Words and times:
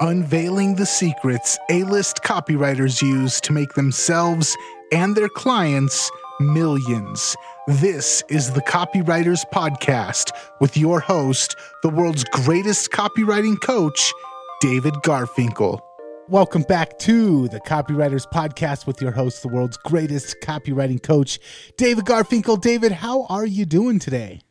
unveiling 0.00 0.76
the 0.76 0.86
secrets 0.86 1.58
A 1.70 1.82
list 1.84 2.22
copywriters 2.22 3.02
use 3.02 3.40
to 3.40 3.52
make 3.52 3.74
themselves 3.74 4.56
and 4.92 5.16
their 5.16 5.28
clients 5.28 6.10
millions. 6.40 7.34
This 7.66 8.22
is 8.28 8.52
the 8.52 8.62
Copywriters 8.62 9.44
Podcast 9.52 10.30
with 10.60 10.76
your 10.76 11.00
host, 11.00 11.56
the 11.82 11.88
world's 11.88 12.24
greatest 12.24 12.90
copywriting 12.90 13.60
coach, 13.60 14.12
David 14.60 14.94
Garfinkel. 15.04 15.80
Welcome 16.28 16.62
back 16.62 16.98
to 17.00 17.48
the 17.48 17.60
Copywriters 17.60 18.26
Podcast 18.30 18.86
with 18.86 19.02
your 19.02 19.12
host, 19.12 19.42
the 19.42 19.48
world's 19.48 19.78
greatest 19.78 20.36
copywriting 20.42 21.02
coach, 21.02 21.40
David 21.76 22.04
Garfinkel. 22.04 22.60
David, 22.60 22.92
how 22.92 23.24
are 23.24 23.46
you 23.46 23.64
doing 23.64 23.98
today? 23.98 24.42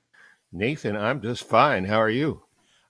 Nathan, 0.51 0.97
I'm 0.97 1.21
just 1.21 1.43
fine. 1.43 1.85
How 1.85 2.01
are 2.01 2.09
you? 2.09 2.46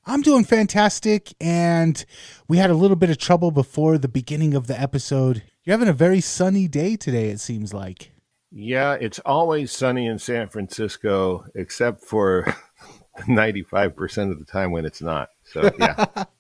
I'm 0.08 0.22
doing 0.22 0.46
fantastic. 0.46 1.34
And 1.42 2.04
we 2.48 2.58
had 2.58 2.70
a 2.70 2.76
little 2.76 2.96
bit 2.96 3.10
of 3.10 3.18
trouble 3.18 3.52
before 3.52 3.98
the 3.98 4.08
beginning 4.08 4.54
of 4.54 4.68
the 4.68 4.80
episode. 4.80 5.44
You're 5.64 5.74
having 5.74 5.90
a 5.90 5.94
very 5.94 6.22
sunny 6.22 6.70
day 6.70 6.96
today, 6.96 7.30
it 7.30 7.42
seems 7.42 7.74
like. 7.74 8.12
Yeah, 8.50 8.94
it's 8.94 9.20
always 9.20 9.74
sunny 9.74 10.08
in 10.08 10.18
San 10.18 10.48
Francisco, 10.48 11.44
except 11.54 12.06
for 12.06 12.56
95% 13.20 14.32
of 14.32 14.40
the 14.40 14.46
time 14.46 14.72
when 14.72 14.86
it's 14.86 15.02
not. 15.02 15.30
So, 15.44 15.70
yeah. 15.78 16.06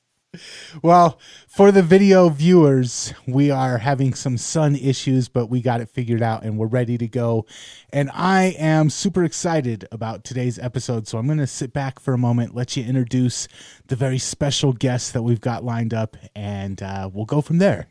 well, 0.81 1.19
for 1.47 1.71
the 1.71 1.81
video 1.81 2.29
viewers, 2.29 3.13
we 3.27 3.49
are 3.51 3.77
having 3.77 4.13
some 4.13 4.37
sun 4.37 4.75
issues, 4.75 5.27
but 5.27 5.47
we 5.47 5.61
got 5.61 5.81
it 5.81 5.89
figured 5.89 6.21
out 6.21 6.43
and 6.43 6.57
we're 6.57 6.67
ready 6.67 6.97
to 6.97 7.07
go. 7.07 7.45
And 7.91 8.09
I 8.13 8.55
am 8.57 8.89
super 8.89 9.23
excited 9.23 9.87
about 9.91 10.23
today's 10.23 10.59
episode. 10.59 11.07
So 11.07 11.17
I'm 11.17 11.25
going 11.25 11.39
to 11.39 11.47
sit 11.47 11.73
back 11.73 11.99
for 11.99 12.13
a 12.13 12.17
moment, 12.17 12.55
let 12.55 12.77
you 12.77 12.83
introduce 12.83 13.47
the 13.87 13.95
very 13.95 14.17
special 14.17 14.73
guest 14.73 15.13
that 15.13 15.23
we've 15.23 15.41
got 15.41 15.63
lined 15.63 15.93
up, 15.93 16.17
and 16.35 16.81
uh, 16.81 17.09
we'll 17.11 17.25
go 17.25 17.41
from 17.41 17.57
there. 17.57 17.87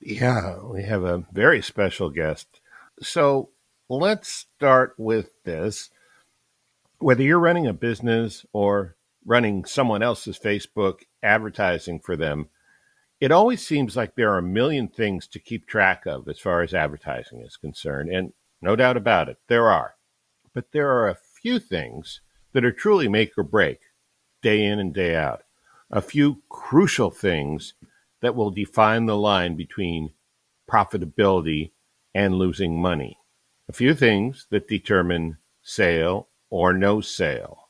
Yeah, 0.00 0.58
we 0.62 0.82
have 0.84 1.04
a 1.04 1.24
very 1.32 1.62
special 1.62 2.10
guest. 2.10 2.60
So 3.00 3.50
let's 3.88 4.28
start 4.28 4.94
with 4.96 5.30
this. 5.44 5.90
Whether 6.98 7.22
you're 7.22 7.38
running 7.38 7.66
a 7.66 7.72
business 7.72 8.44
or 8.52 8.96
running 9.24 9.64
someone 9.64 10.02
else's 10.02 10.38
Facebook 10.38 11.02
advertising 11.22 12.00
for 12.00 12.16
them, 12.16 12.48
it 13.20 13.32
always 13.32 13.66
seems 13.66 13.96
like 13.96 14.14
there 14.14 14.32
are 14.32 14.38
a 14.38 14.42
million 14.42 14.88
things 14.88 15.26
to 15.28 15.38
keep 15.38 15.66
track 15.66 16.06
of 16.06 16.28
as 16.28 16.38
far 16.38 16.62
as 16.62 16.72
advertising 16.72 17.40
is 17.40 17.56
concerned. 17.56 18.10
And 18.10 18.32
no 18.62 18.76
doubt 18.76 18.96
about 18.96 19.28
it, 19.28 19.38
there 19.48 19.68
are. 19.68 19.94
But 20.54 20.72
there 20.72 20.90
are 20.90 21.08
a 21.08 21.18
few 21.42 21.58
things 21.58 22.20
that 22.52 22.64
are 22.64 22.72
truly 22.72 23.08
make 23.08 23.36
or 23.36 23.42
break 23.42 23.80
day 24.42 24.64
in 24.64 24.78
and 24.78 24.94
day 24.94 25.16
out. 25.16 25.42
A 25.90 26.00
few 26.00 26.42
crucial 26.48 27.10
things 27.10 27.74
that 28.20 28.34
will 28.34 28.50
define 28.50 29.06
the 29.06 29.16
line 29.16 29.56
between 29.56 30.12
profitability 30.70 31.72
and 32.14 32.34
losing 32.34 32.80
money. 32.80 33.18
A 33.68 33.72
few 33.72 33.94
things 33.94 34.46
that 34.50 34.68
determine 34.68 35.38
sale 35.62 36.28
or 36.50 36.72
no 36.72 37.00
sale. 37.00 37.67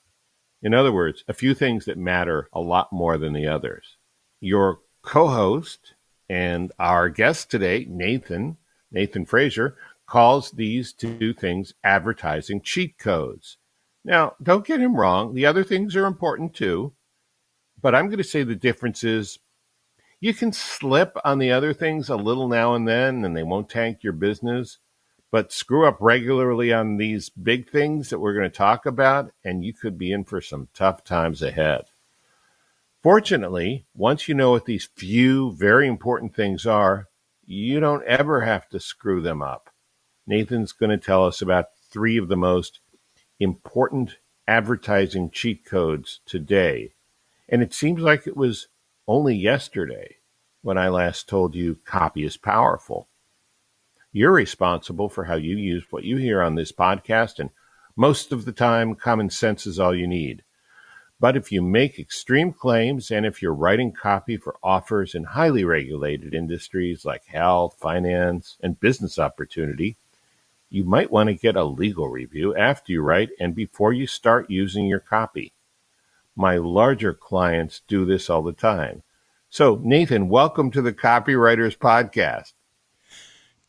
In 0.62 0.74
other 0.74 0.92
words, 0.92 1.24
a 1.28 1.34
few 1.34 1.54
things 1.54 1.84
that 1.84 1.98
matter 1.98 2.48
a 2.52 2.60
lot 2.60 2.92
more 2.92 3.16
than 3.16 3.32
the 3.32 3.46
others. 3.46 3.96
Your 4.40 4.80
co 5.02 5.28
host 5.28 5.94
and 6.28 6.72
our 6.78 7.08
guest 7.08 7.50
today, 7.50 7.86
Nathan, 7.88 8.56
Nathan 8.90 9.24
Frazier, 9.24 9.76
calls 10.06 10.50
these 10.50 10.92
two 10.92 11.32
things 11.32 11.74
advertising 11.84 12.60
cheat 12.62 12.98
codes. 12.98 13.58
Now, 14.04 14.34
don't 14.42 14.66
get 14.66 14.80
him 14.80 14.96
wrong, 14.96 15.34
the 15.34 15.46
other 15.46 15.64
things 15.64 15.94
are 15.94 16.06
important 16.06 16.54
too, 16.54 16.92
but 17.80 17.94
I'm 17.94 18.06
going 18.06 18.18
to 18.18 18.24
say 18.24 18.42
the 18.42 18.56
difference 18.56 19.04
is 19.04 19.38
you 20.20 20.34
can 20.34 20.52
slip 20.52 21.16
on 21.24 21.38
the 21.38 21.52
other 21.52 21.72
things 21.72 22.08
a 22.08 22.16
little 22.16 22.48
now 22.48 22.74
and 22.74 22.88
then, 22.88 23.24
and 23.24 23.36
they 23.36 23.42
won't 23.42 23.68
tank 23.68 24.02
your 24.02 24.14
business 24.14 24.78
but 25.30 25.52
screw 25.52 25.86
up 25.86 25.98
regularly 26.00 26.72
on 26.72 26.96
these 26.96 27.28
big 27.28 27.70
things 27.70 28.10
that 28.10 28.18
we're 28.18 28.34
going 28.34 28.50
to 28.50 28.56
talk 28.56 28.86
about, 28.86 29.32
and 29.44 29.64
you 29.64 29.72
could 29.72 29.98
be 29.98 30.12
in 30.12 30.24
for 30.24 30.40
some 30.40 30.68
tough 30.74 31.04
times 31.04 31.42
ahead. 31.42 31.84
Fortunately, 33.02 33.86
once 33.94 34.28
you 34.28 34.34
know 34.34 34.50
what 34.50 34.64
these 34.64 34.88
few 34.96 35.52
very 35.52 35.86
important 35.86 36.34
things 36.34 36.66
are, 36.66 37.08
you 37.44 37.80
don't 37.80 38.04
ever 38.04 38.42
have 38.42 38.68
to 38.70 38.80
screw 38.80 39.20
them 39.20 39.42
up. 39.42 39.70
Nathan's 40.26 40.72
going 40.72 40.90
to 40.90 40.98
tell 40.98 41.24
us 41.24 41.40
about 41.40 41.66
three 41.90 42.18
of 42.18 42.28
the 42.28 42.36
most 42.36 42.80
important 43.40 44.18
advertising 44.46 45.30
cheat 45.30 45.64
codes 45.64 46.20
today. 46.26 46.92
And 47.48 47.62
it 47.62 47.72
seems 47.72 48.02
like 48.02 48.26
it 48.26 48.36
was 48.36 48.68
only 49.06 49.34
yesterday 49.34 50.16
when 50.62 50.76
I 50.76 50.88
last 50.88 51.28
told 51.28 51.54
you 51.54 51.78
copy 51.84 52.24
is 52.24 52.36
powerful. 52.36 53.08
You're 54.10 54.32
responsible 54.32 55.10
for 55.10 55.24
how 55.24 55.34
you 55.34 55.56
use 55.56 55.84
what 55.90 56.02
you 56.02 56.16
hear 56.16 56.40
on 56.40 56.54
this 56.54 56.72
podcast, 56.72 57.38
and 57.38 57.50
most 57.94 58.32
of 58.32 58.46
the 58.46 58.52
time, 58.52 58.94
common 58.94 59.28
sense 59.28 59.66
is 59.66 59.78
all 59.78 59.94
you 59.94 60.06
need. 60.06 60.44
But 61.20 61.36
if 61.36 61.52
you 61.52 61.60
make 61.60 61.98
extreme 61.98 62.54
claims 62.54 63.10
and 63.10 63.26
if 63.26 63.42
you're 63.42 63.52
writing 63.52 63.92
copy 63.92 64.38
for 64.38 64.56
offers 64.62 65.14
in 65.14 65.24
highly 65.24 65.62
regulated 65.62 66.32
industries 66.32 67.04
like 67.04 67.26
health, 67.26 67.76
finance, 67.78 68.56
and 68.62 68.80
business 68.80 69.18
opportunity, 69.18 69.96
you 70.70 70.84
might 70.84 71.10
want 71.10 71.28
to 71.28 71.34
get 71.34 71.56
a 71.56 71.64
legal 71.64 72.08
review 72.08 72.56
after 72.56 72.92
you 72.92 73.02
write 73.02 73.28
and 73.38 73.54
before 73.54 73.92
you 73.92 74.06
start 74.06 74.48
using 74.48 74.86
your 74.86 75.00
copy. 75.00 75.52
My 76.34 76.56
larger 76.56 77.12
clients 77.12 77.82
do 77.86 78.06
this 78.06 78.30
all 78.30 78.42
the 78.42 78.52
time. 78.52 79.02
So, 79.50 79.80
Nathan, 79.82 80.30
welcome 80.30 80.70
to 80.70 80.80
the 80.80 80.94
Copywriters 80.94 81.76
Podcast. 81.76 82.52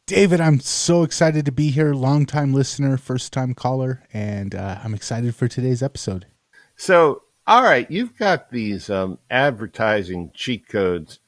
David, 0.09 0.42
I'm 0.42 0.59
so 0.59 1.03
excited 1.03 1.46
to 1.46 1.52
be 1.52 1.70
here. 1.70 1.94
Long 1.94 2.25
time 2.25 2.52
listener, 2.52 2.97
first 2.97 3.31
time 3.31 3.53
caller, 3.53 4.02
and 4.12 4.56
uh, 4.56 4.80
I'm 4.84 4.96
excited 4.96 5.36
for 5.36 5.47
today's 5.47 5.84
episode. 5.84 6.25
So, 6.75 7.22
all 7.46 7.62
right, 7.62 7.90
you've 7.92 8.18
got 8.18 8.50
these 8.50 8.90
um, 8.90 9.20
advertising 9.30 10.31
cheat 10.34 10.68
codes. 10.68 11.20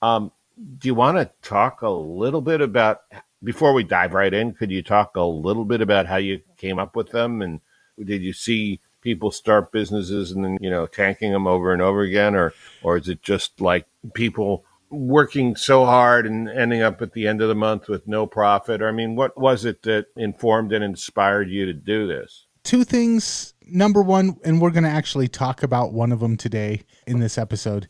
Um, 0.00 0.32
do 0.78 0.88
you 0.88 0.94
want 0.94 1.18
to 1.18 1.30
talk 1.46 1.82
a 1.82 1.90
little 1.90 2.40
bit 2.40 2.62
about, 2.62 3.02
before 3.44 3.74
we 3.74 3.84
dive 3.84 4.14
right 4.14 4.32
in, 4.32 4.54
could 4.54 4.70
you 4.70 4.82
talk 4.82 5.16
a 5.16 5.20
little 5.20 5.66
bit 5.66 5.82
about 5.82 6.06
how 6.06 6.16
you 6.16 6.40
came 6.56 6.78
up 6.78 6.96
with 6.96 7.10
them? 7.10 7.42
And 7.42 7.60
did 8.02 8.22
you 8.22 8.32
see 8.32 8.80
people 9.02 9.30
start 9.30 9.70
businesses 9.70 10.30
and 10.30 10.42
then, 10.42 10.56
you 10.62 10.70
know, 10.70 10.86
tanking 10.86 11.32
them 11.32 11.46
over 11.46 11.74
and 11.74 11.82
over 11.82 12.00
again? 12.00 12.34
Or, 12.34 12.54
or 12.82 12.96
is 12.96 13.06
it 13.06 13.20
just 13.20 13.60
like 13.60 13.84
people 14.14 14.64
working 14.90 15.56
so 15.56 15.84
hard 15.84 16.26
and 16.26 16.48
ending 16.48 16.82
up 16.82 17.00
at 17.00 17.12
the 17.12 17.26
end 17.26 17.40
of 17.40 17.48
the 17.48 17.54
month 17.54 17.88
with 17.88 18.06
no 18.06 18.26
profit? 18.26 18.82
I 18.82 18.92
mean, 18.92 19.16
what 19.16 19.38
was 19.38 19.64
it 19.64 19.82
that 19.82 20.06
informed 20.16 20.72
and 20.72 20.84
inspired 20.84 21.48
you 21.48 21.66
to 21.66 21.72
do 21.72 22.06
this? 22.06 22.46
Two 22.64 22.84
things. 22.84 23.54
Number 23.66 24.02
one, 24.02 24.36
and 24.44 24.60
we're 24.60 24.70
going 24.70 24.84
to 24.84 24.90
actually 24.90 25.28
talk 25.28 25.62
about 25.62 25.92
one 25.92 26.12
of 26.12 26.20
them 26.20 26.36
today 26.36 26.82
in 27.06 27.20
this 27.20 27.38
episode, 27.38 27.88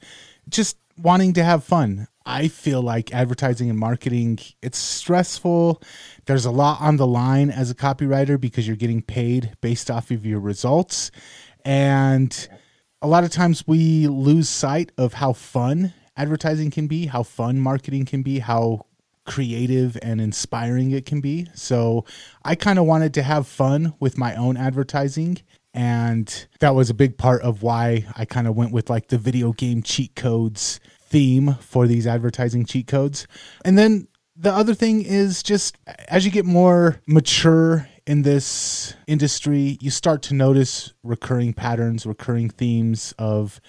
just 0.48 0.76
wanting 0.98 1.32
to 1.34 1.42
have 1.42 1.64
fun. 1.64 2.06
I 2.26 2.48
feel 2.48 2.82
like 2.82 3.14
advertising 3.14 3.70
and 3.70 3.78
marketing, 3.78 4.38
it's 4.62 4.78
stressful. 4.78 5.82
There's 6.26 6.44
a 6.44 6.50
lot 6.50 6.80
on 6.80 6.96
the 6.96 7.06
line 7.06 7.50
as 7.50 7.70
a 7.70 7.74
copywriter 7.74 8.38
because 8.38 8.66
you're 8.66 8.76
getting 8.76 9.02
paid 9.02 9.56
based 9.60 9.90
off 9.90 10.10
of 10.10 10.26
your 10.26 10.38
results. 10.38 11.10
And 11.64 12.48
a 13.02 13.08
lot 13.08 13.24
of 13.24 13.30
times 13.30 13.66
we 13.66 14.06
lose 14.06 14.48
sight 14.48 14.92
of 14.98 15.14
how 15.14 15.32
fun 15.32 15.94
advertising 16.20 16.70
can 16.70 16.86
be, 16.86 17.06
how 17.06 17.22
fun 17.22 17.60
marketing 17.60 18.04
can 18.04 18.22
be, 18.22 18.40
how 18.40 18.86
creative 19.24 19.96
and 20.02 20.20
inspiring 20.20 20.90
it 20.90 21.06
can 21.06 21.20
be. 21.20 21.46
So 21.54 22.04
I 22.44 22.54
kind 22.54 22.78
of 22.78 22.84
wanted 22.84 23.14
to 23.14 23.22
have 23.22 23.46
fun 23.46 23.94
with 24.00 24.18
my 24.18 24.34
own 24.34 24.56
advertising. 24.56 25.38
And 25.72 26.46
that 26.58 26.74
was 26.74 26.90
a 26.90 26.94
big 26.94 27.16
part 27.16 27.42
of 27.42 27.62
why 27.62 28.06
I 28.16 28.24
kind 28.24 28.46
of 28.46 28.56
went 28.56 28.72
with 28.72 28.90
like 28.90 29.08
the 29.08 29.18
video 29.18 29.52
game 29.52 29.82
cheat 29.82 30.14
codes 30.14 30.80
theme 31.00 31.54
for 31.60 31.86
these 31.86 32.06
advertising 32.06 32.66
cheat 32.66 32.86
codes. 32.86 33.26
And 33.64 33.78
then 33.78 34.08
the 34.36 34.52
other 34.52 34.74
thing 34.74 35.02
is 35.02 35.42
just 35.42 35.76
as 36.08 36.24
you 36.24 36.30
get 36.30 36.44
more 36.44 37.00
mature 37.06 37.88
in 38.06 38.22
this 38.22 38.94
industry, 39.06 39.78
you 39.80 39.90
start 39.90 40.22
to 40.22 40.34
notice 40.34 40.92
recurring 41.02 41.52
patterns, 41.52 42.04
recurring 42.04 42.50
themes 42.50 43.14
of 43.18 43.60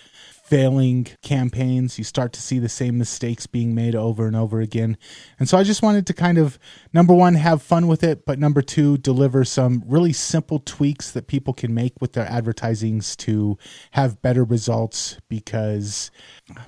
failing 0.51 1.07
campaigns. 1.21 1.97
You 1.97 2.03
start 2.03 2.33
to 2.33 2.41
see 2.41 2.59
the 2.59 2.67
same 2.67 2.97
mistakes 2.97 3.47
being 3.47 3.73
made 3.73 3.95
over 3.95 4.27
and 4.27 4.35
over 4.35 4.59
again. 4.59 4.97
And 5.39 5.47
so 5.47 5.57
I 5.57 5.63
just 5.63 5.81
wanted 5.81 6.05
to 6.07 6.13
kind 6.13 6.37
of, 6.37 6.59
number 6.91 7.13
one, 7.13 7.35
have 7.35 7.61
fun 7.61 7.87
with 7.87 8.03
it, 8.03 8.25
but 8.25 8.37
number 8.37 8.61
two, 8.61 8.97
deliver 8.97 9.45
some 9.45 9.81
really 9.87 10.11
simple 10.11 10.59
tweaks 10.59 11.09
that 11.11 11.27
people 11.27 11.53
can 11.53 11.73
make 11.73 11.93
with 12.01 12.11
their 12.11 12.29
advertisings 12.29 13.15
to 13.15 13.57
have 13.91 14.21
better 14.21 14.43
results 14.43 15.17
because 15.29 16.11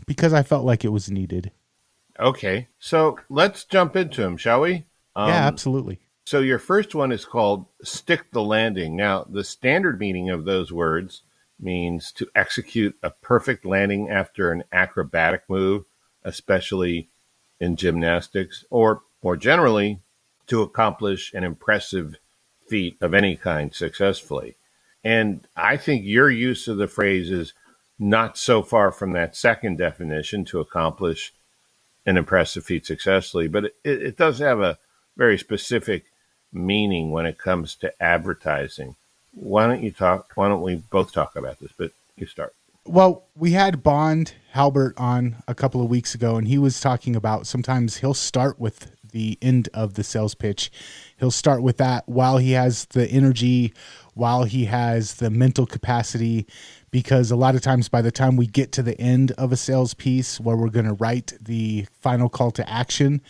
because 0.07 0.31
I 0.31 0.43
felt 0.43 0.63
like 0.63 0.85
it 0.85 0.93
was 0.93 1.11
needed. 1.11 1.51
Okay. 2.17 2.69
So 2.79 3.19
let's 3.27 3.65
jump 3.65 3.97
into 3.97 4.21
them, 4.21 4.37
shall 4.37 4.61
we? 4.61 4.85
Um, 5.13 5.27
yeah, 5.27 5.45
absolutely. 5.45 5.99
So 6.25 6.39
your 6.39 6.59
first 6.59 6.95
one 6.95 7.11
is 7.11 7.25
called 7.25 7.65
stick 7.83 8.31
the 8.31 8.43
landing. 8.43 8.95
Now, 8.95 9.25
the 9.29 9.43
standard 9.43 9.99
meaning 9.99 10.29
of 10.29 10.45
those 10.45 10.71
words 10.71 11.23
means 11.63 12.11
to 12.13 12.27
execute 12.35 12.97
a 13.01 13.09
perfect 13.09 13.65
landing 13.65 14.09
after 14.09 14.51
an 14.51 14.63
acrobatic 14.71 15.43
move, 15.47 15.85
especially 16.23 17.09
in 17.59 17.75
gymnastics, 17.75 18.65
or 18.69 19.01
more 19.23 19.37
generally, 19.37 20.01
to 20.47 20.61
accomplish 20.61 21.33
an 21.33 21.43
impressive 21.43 22.17
feat 22.67 22.97
of 23.01 23.13
any 23.13 23.35
kind 23.35 23.73
successfully. 23.73 24.55
And 25.03 25.47
I 25.55 25.77
think 25.77 26.05
your 26.05 26.29
use 26.29 26.67
of 26.67 26.77
the 26.77 26.87
phrase 26.87 27.29
is 27.29 27.53
not 27.99 28.37
so 28.37 28.61
far 28.63 28.91
from 28.91 29.13
that 29.13 29.35
second 29.35 29.77
definition 29.77 30.45
to 30.45 30.59
accomplish 30.59 31.33
an 32.05 32.17
impressive 32.17 32.65
feat 32.65 32.85
successfully, 32.85 33.47
but 33.47 33.65
it, 33.65 33.73
it 33.83 34.17
does 34.17 34.39
have 34.39 34.59
a 34.59 34.77
very 35.15 35.37
specific 35.37 36.05
meaning 36.51 37.11
when 37.11 37.25
it 37.25 37.37
comes 37.37 37.75
to 37.75 37.93
advertising. 38.01 38.95
Why 39.33 39.67
don't 39.67 39.83
you 39.83 39.91
talk? 39.91 40.31
Why 40.35 40.47
don't 40.47 40.61
we 40.61 40.75
both 40.75 41.11
talk 41.11 41.35
about 41.35 41.59
this? 41.59 41.71
But 41.77 41.91
you 42.15 42.25
start. 42.27 42.53
Well, 42.85 43.23
we 43.35 43.51
had 43.51 43.81
Bond 43.81 44.33
Halbert 44.51 44.93
on 44.97 45.37
a 45.47 45.55
couple 45.55 45.81
of 45.81 45.89
weeks 45.89 46.13
ago, 46.13 46.35
and 46.35 46.47
he 46.47 46.57
was 46.57 46.81
talking 46.81 47.15
about 47.15 47.47
sometimes 47.47 47.97
he'll 47.97 48.13
start 48.13 48.59
with 48.59 48.91
the 49.13 49.37
end 49.41 49.69
of 49.73 49.93
the 49.93 50.03
sales 50.03 50.35
pitch. 50.35 50.69
He'll 51.17 51.31
start 51.31 51.63
with 51.63 51.77
that 51.77 52.09
while 52.09 52.39
he 52.39 52.51
has 52.51 52.85
the 52.85 53.07
energy, 53.07 53.73
while 54.15 54.43
he 54.43 54.65
has 54.65 55.15
the 55.15 55.29
mental 55.29 55.65
capacity, 55.65 56.45
because 56.91 57.31
a 57.31 57.35
lot 57.37 57.55
of 57.55 57.61
times 57.61 57.87
by 57.87 58.01
the 58.01 58.11
time 58.11 58.35
we 58.35 58.47
get 58.47 58.73
to 58.73 58.83
the 58.83 58.99
end 58.99 59.31
of 59.33 59.51
a 59.51 59.57
sales 59.57 59.93
piece 59.93 60.39
where 60.39 60.57
we're 60.57 60.69
going 60.69 60.85
to 60.85 60.93
write 60.93 61.33
the 61.39 61.85
final 62.01 62.27
call 62.27 62.51
to 62.51 62.69
action, 62.69 63.21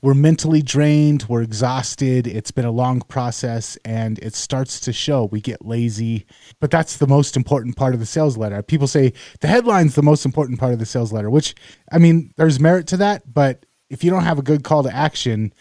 we're 0.00 0.14
mentally 0.14 0.62
drained, 0.62 1.24
we're 1.28 1.42
exhausted, 1.42 2.26
it's 2.26 2.52
been 2.52 2.64
a 2.64 2.70
long 2.70 3.00
process, 3.00 3.76
and 3.84 4.18
it 4.20 4.34
starts 4.34 4.78
to 4.80 4.92
show. 4.92 5.24
We 5.24 5.40
get 5.40 5.66
lazy, 5.66 6.26
but 6.60 6.70
that's 6.70 6.98
the 6.98 7.08
most 7.08 7.36
important 7.36 7.76
part 7.76 7.94
of 7.94 8.00
the 8.00 8.06
sales 8.06 8.36
letter. 8.36 8.62
People 8.62 8.86
say 8.86 9.12
the 9.40 9.48
headline's 9.48 9.96
the 9.96 10.02
most 10.02 10.24
important 10.24 10.60
part 10.60 10.72
of 10.72 10.78
the 10.78 10.86
sales 10.86 11.12
letter, 11.12 11.30
which, 11.30 11.54
I 11.90 11.98
mean, 11.98 12.32
there's 12.36 12.60
merit 12.60 12.86
to 12.88 12.96
that, 12.98 13.32
but 13.32 13.66
if 13.90 14.04
you 14.04 14.10
don't 14.10 14.24
have 14.24 14.38
a 14.38 14.42
good 14.42 14.62
call 14.62 14.84
to 14.84 14.94
action, 14.94 15.52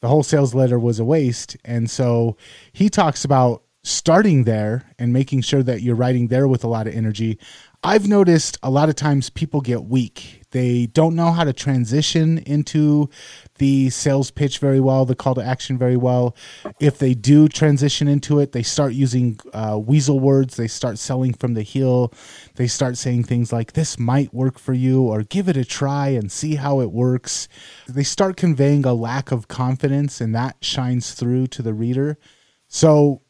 the 0.00 0.08
whole 0.08 0.22
sales 0.22 0.54
letter 0.54 0.78
was 0.78 0.98
a 0.98 1.04
waste. 1.04 1.56
And 1.64 1.90
so 1.90 2.36
he 2.72 2.90
talks 2.90 3.24
about 3.24 3.62
starting 3.82 4.44
there 4.44 4.92
and 4.98 5.12
making 5.12 5.40
sure 5.40 5.62
that 5.62 5.80
you're 5.80 5.94
writing 5.94 6.26
there 6.26 6.48
with 6.48 6.64
a 6.64 6.68
lot 6.68 6.86
of 6.86 6.94
energy. 6.94 7.38
I've 7.84 8.08
noticed 8.08 8.58
a 8.62 8.70
lot 8.70 8.88
of 8.88 8.96
times 8.96 9.30
people 9.30 9.60
get 9.60 9.84
weak. 9.84 10.42
They 10.50 10.86
don't 10.86 11.14
know 11.14 11.30
how 11.30 11.44
to 11.44 11.52
transition 11.52 12.38
into 12.38 13.08
the 13.58 13.90
sales 13.90 14.30
pitch 14.30 14.58
very 14.58 14.80
well, 14.80 15.04
the 15.04 15.14
call 15.14 15.34
to 15.34 15.42
action 15.42 15.78
very 15.78 15.96
well. 15.96 16.36
If 16.80 16.98
they 16.98 17.14
do 17.14 17.48
transition 17.48 18.08
into 18.08 18.38
it, 18.38 18.52
they 18.52 18.62
start 18.62 18.92
using 18.92 19.38
uh, 19.52 19.78
weasel 19.82 20.20
words. 20.20 20.56
They 20.56 20.68
start 20.68 20.98
selling 20.98 21.32
from 21.34 21.54
the 21.54 21.62
heel. 21.62 22.12
They 22.56 22.66
start 22.66 22.96
saying 22.96 23.24
things 23.24 23.52
like, 23.52 23.72
This 23.72 23.98
might 23.98 24.32
work 24.32 24.58
for 24.58 24.72
you, 24.72 25.02
or 25.02 25.22
give 25.22 25.48
it 25.48 25.56
a 25.56 25.64
try 25.64 26.08
and 26.08 26.30
see 26.30 26.56
how 26.56 26.80
it 26.80 26.92
works. 26.92 27.48
They 27.88 28.04
start 28.04 28.36
conveying 28.36 28.84
a 28.84 28.94
lack 28.94 29.32
of 29.32 29.48
confidence, 29.48 30.20
and 30.20 30.34
that 30.34 30.56
shines 30.60 31.14
through 31.14 31.48
to 31.48 31.62
the 31.62 31.74
reader. 31.74 32.18
So 32.68 33.22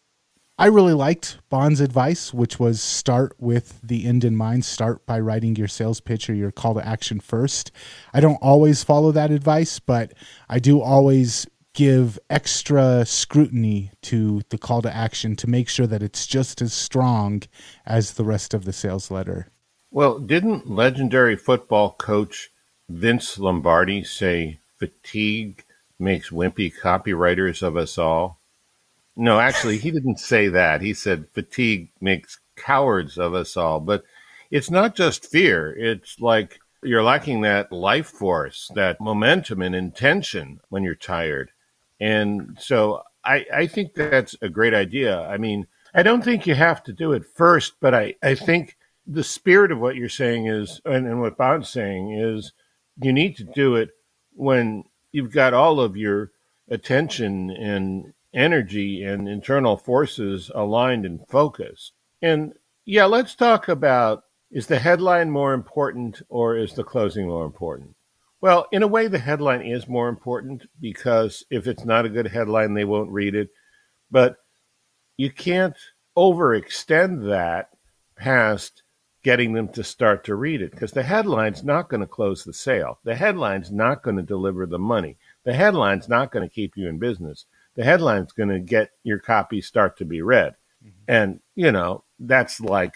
I 0.59 0.67
really 0.67 0.95
liked 0.95 1.39
Bond's 1.51 1.81
advice, 1.81 2.33
which 2.33 2.59
was 2.59 2.81
start 2.81 3.35
with 3.39 3.79
the 3.83 4.07
end 4.07 4.25
in 4.25 4.35
mind. 4.35 4.65
Start 4.65 5.05
by 5.05 5.21
writing 5.21 5.55
your 5.55 5.69
sales 5.69 6.01
pitch 6.01 6.31
or 6.31 6.35
your 6.35 6.51
call 6.51 6.75
to 6.75 6.87
action 6.87 7.21
first. 7.21 7.71
I 8.15 8.21
don't 8.21 8.37
always 8.37 8.83
follow 8.83 9.13
that 9.13 9.31
advice, 9.31 9.79
but 9.79 10.15
I 10.49 10.59
do 10.59 10.81
always 10.81 11.47
give 11.75 12.19
extra 12.31 13.05
scrutiny 13.05 13.91
to 14.01 14.41
the 14.49 14.57
call 14.57 14.81
to 14.81 14.97
action 14.97 15.37
to 15.37 15.47
make 15.47 15.69
sure 15.69 15.87
that 15.87 16.03
it's 16.03 16.27
just 16.27 16.63
as 16.63 16.73
strong 16.73 17.43
as 17.85 18.15
the 18.15 18.25
rest 18.25 18.55
of 18.55 18.65
the 18.65 18.73
sales 18.73 19.11
letter. 19.11 19.49
Well, 19.91 20.19
didn't 20.19 20.71
legendary 20.71 21.37
football 21.37 21.93
coach 21.93 22.49
Vince 22.89 23.39
Lombardi 23.39 24.05
say 24.05 24.61
fatigue 24.79 25.65
makes 25.99 26.31
wimpy 26.31 26.73
copywriters 26.75 27.63
of 27.63 27.77
us 27.77 27.99
all? 27.99 28.36
No, 29.17 29.41
actually, 29.41 29.79
he 29.79 29.91
didn't 29.91 30.21
say 30.21 30.49
that. 30.49 30.83
He 30.83 30.93
said 30.93 31.31
fatigue 31.33 31.91
makes 32.01 32.39
cowards 32.57 33.19
of 33.19 33.35
us 33.35 33.57
all. 33.57 33.81
But 33.81 34.05
it's 34.51 34.71
not 34.71 34.95
just 34.95 35.31
fear. 35.31 35.75
It's 35.77 36.21
like 36.21 36.59
you're 36.83 37.03
lacking 37.03 37.41
that 37.41 37.73
life 37.73 38.09
force, 38.09 38.71
that 38.75 39.01
momentum 39.01 39.63
and 39.63 39.75
intention 39.75 40.61
when 40.69 40.83
you're 40.83 40.95
tired. 40.95 41.51
And 41.99 42.57
so 42.61 43.03
I, 43.25 43.47
I 43.53 43.67
think 43.67 43.95
that's 43.95 44.37
a 44.43 44.49
great 44.49 44.75
idea. 44.75 45.21
I 45.23 45.39
mean, 45.39 45.67
I 45.95 46.03
don't 46.03 46.23
think 46.23 46.47
you 46.47 46.55
have 46.55 46.83
to 46.85 46.93
do 46.93 47.13
it 47.13 47.25
first, 47.25 47.75
but 47.81 47.95
I, 47.95 48.15
I 48.23 48.35
think 48.35 48.77
the 49.07 49.25
spirit 49.25 49.73
of 49.73 49.79
what 49.79 49.97
you're 49.97 50.09
saying 50.09 50.47
is, 50.47 50.81
and, 50.85 51.07
and 51.07 51.21
what 51.21 51.39
Bond's 51.39 51.71
saying 51.71 52.13
is, 52.13 52.53
you 53.03 53.13
need 53.13 53.37
to 53.37 53.45
do 53.45 53.77
it 53.77 53.91
when 54.35 54.85
you've 55.13 55.33
got 55.33 55.55
all 55.55 55.81
of 55.81 55.97
your 55.97 56.33
attention 56.69 57.51
and 57.51 58.13
energy 58.37 59.03
and 59.03 59.29
internal 59.29 59.77
forces 59.77 60.51
aligned 60.55 61.07
and 61.07 61.27
focused. 61.27 61.93
And 62.23 62.53
yeah, 62.85 63.07
let's 63.07 63.35
talk 63.35 63.69
about 63.69 64.25
is 64.51 64.69
the 64.69 64.79
headline 64.79 65.31
more 65.31 65.55
important 65.55 66.23
or 66.29 66.57
is 66.57 66.75
the 66.75 66.85
closing 66.85 67.27
more 67.27 67.45
important? 67.45 67.97
Well, 68.41 68.67
in 68.71 68.83
a 68.83 68.87
way, 68.87 69.09
the 69.09 69.19
headline 69.19 69.63
is 69.63 69.89
more 69.89 70.09
important 70.09 70.67
because 70.81 71.45
if 71.51 71.67
it's 71.67 71.85
not 71.85 72.05
a 72.05 72.11
good 72.11 72.29
headline, 72.29 72.75
they 72.75 72.85
won't 72.85 73.11
read 73.11 73.35
it. 73.35 73.49
But 74.11 74.37
you 75.17 75.31
can't 75.31 75.77
overextend 76.17 77.29
that 77.29 77.71
past 78.15 78.83
getting 79.25 79.53
them 79.53 79.69
to 79.69 79.83
start 79.83 80.25
to 80.25 80.37
read 80.37 80.63
it 80.63 80.71
because 80.71 80.93
the 80.93 81.03
headline's 81.03 81.65
not 81.65 81.89
going 81.89 82.03
to 82.03 82.07
close 82.07 82.45
the 82.45 82.53
sale. 82.53 83.01
The 83.03 83.17
headline's 83.17 83.73
not 83.73 84.03
going 84.03 84.17
to 84.17 84.23
deliver 84.23 84.67
the 84.67 84.79
money. 84.79 85.17
The 85.43 85.55
headline's 85.55 86.09
not 86.09 86.31
going 86.31 86.49
to 86.49 86.55
keep 86.55 86.77
you 86.77 86.89
in 86.89 86.99
business 86.99 87.47
the 87.77 87.85
headline's 87.85 88.33
going 88.33 88.49
to 88.49 88.59
get 88.59 88.91
your 89.05 89.19
copy 89.19 89.61
start 89.61 89.99
to 89.99 90.05
be 90.05 90.23
read. 90.23 90.57
Mm-hmm. 90.85 91.05
And, 91.09 91.41
you 91.55 91.71
know, 91.71 92.05
that's 92.19 92.61
like 92.61 92.95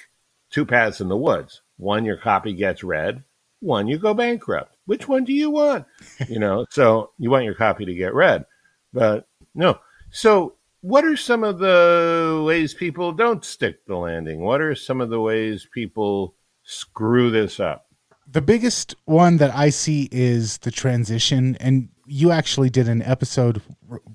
two 0.51 0.67
paths 0.67 1.01
in 1.01 1.09
the 1.09 1.17
woods. 1.17 1.63
One, 1.77 2.05
your 2.05 2.17
copy 2.17 2.53
gets 2.53 2.83
read. 2.83 3.23
One, 3.61 3.87
you 3.87 3.99
go 3.99 4.15
bankrupt. 4.15 4.77
Which 4.87 5.07
one 5.07 5.25
do 5.25 5.33
you 5.33 5.51
want? 5.51 5.87
you 6.29 6.39
know, 6.39 6.67
so 6.71 7.13
you 7.19 7.31
want 7.31 7.45
your 7.45 7.55
copy 7.55 7.85
to 7.85 7.95
get 7.95 8.15
read. 8.15 8.45
But 8.93 9.29
no. 9.55 9.79
So, 10.11 10.55
what 10.81 11.05
are 11.05 11.17
some 11.17 11.45
of 11.45 11.59
the 11.59 12.43
ways 12.47 12.73
people 12.73 13.13
don't 13.13 13.45
stick 13.45 13.85
the 13.87 13.97
landing? 13.97 14.41
What 14.41 14.63
are 14.63 14.75
some 14.75 15.01
of 15.03 15.11
the 15.11 15.21
ways 15.21 15.69
people 15.73 16.35
screw 16.65 17.31
this 17.31 17.61
up? 17.61 17.87
The 18.27 18.41
biggest 18.41 18.95
one 19.05 19.37
that 19.37 19.55
I 19.55 19.69
see 19.69 20.09
is 20.11 20.59
the 20.59 20.71
transition. 20.71 21.57
And 21.61 21.91
you 22.07 22.31
actually 22.31 22.71
did 22.71 22.89
an 22.89 23.03
episode 23.03 23.61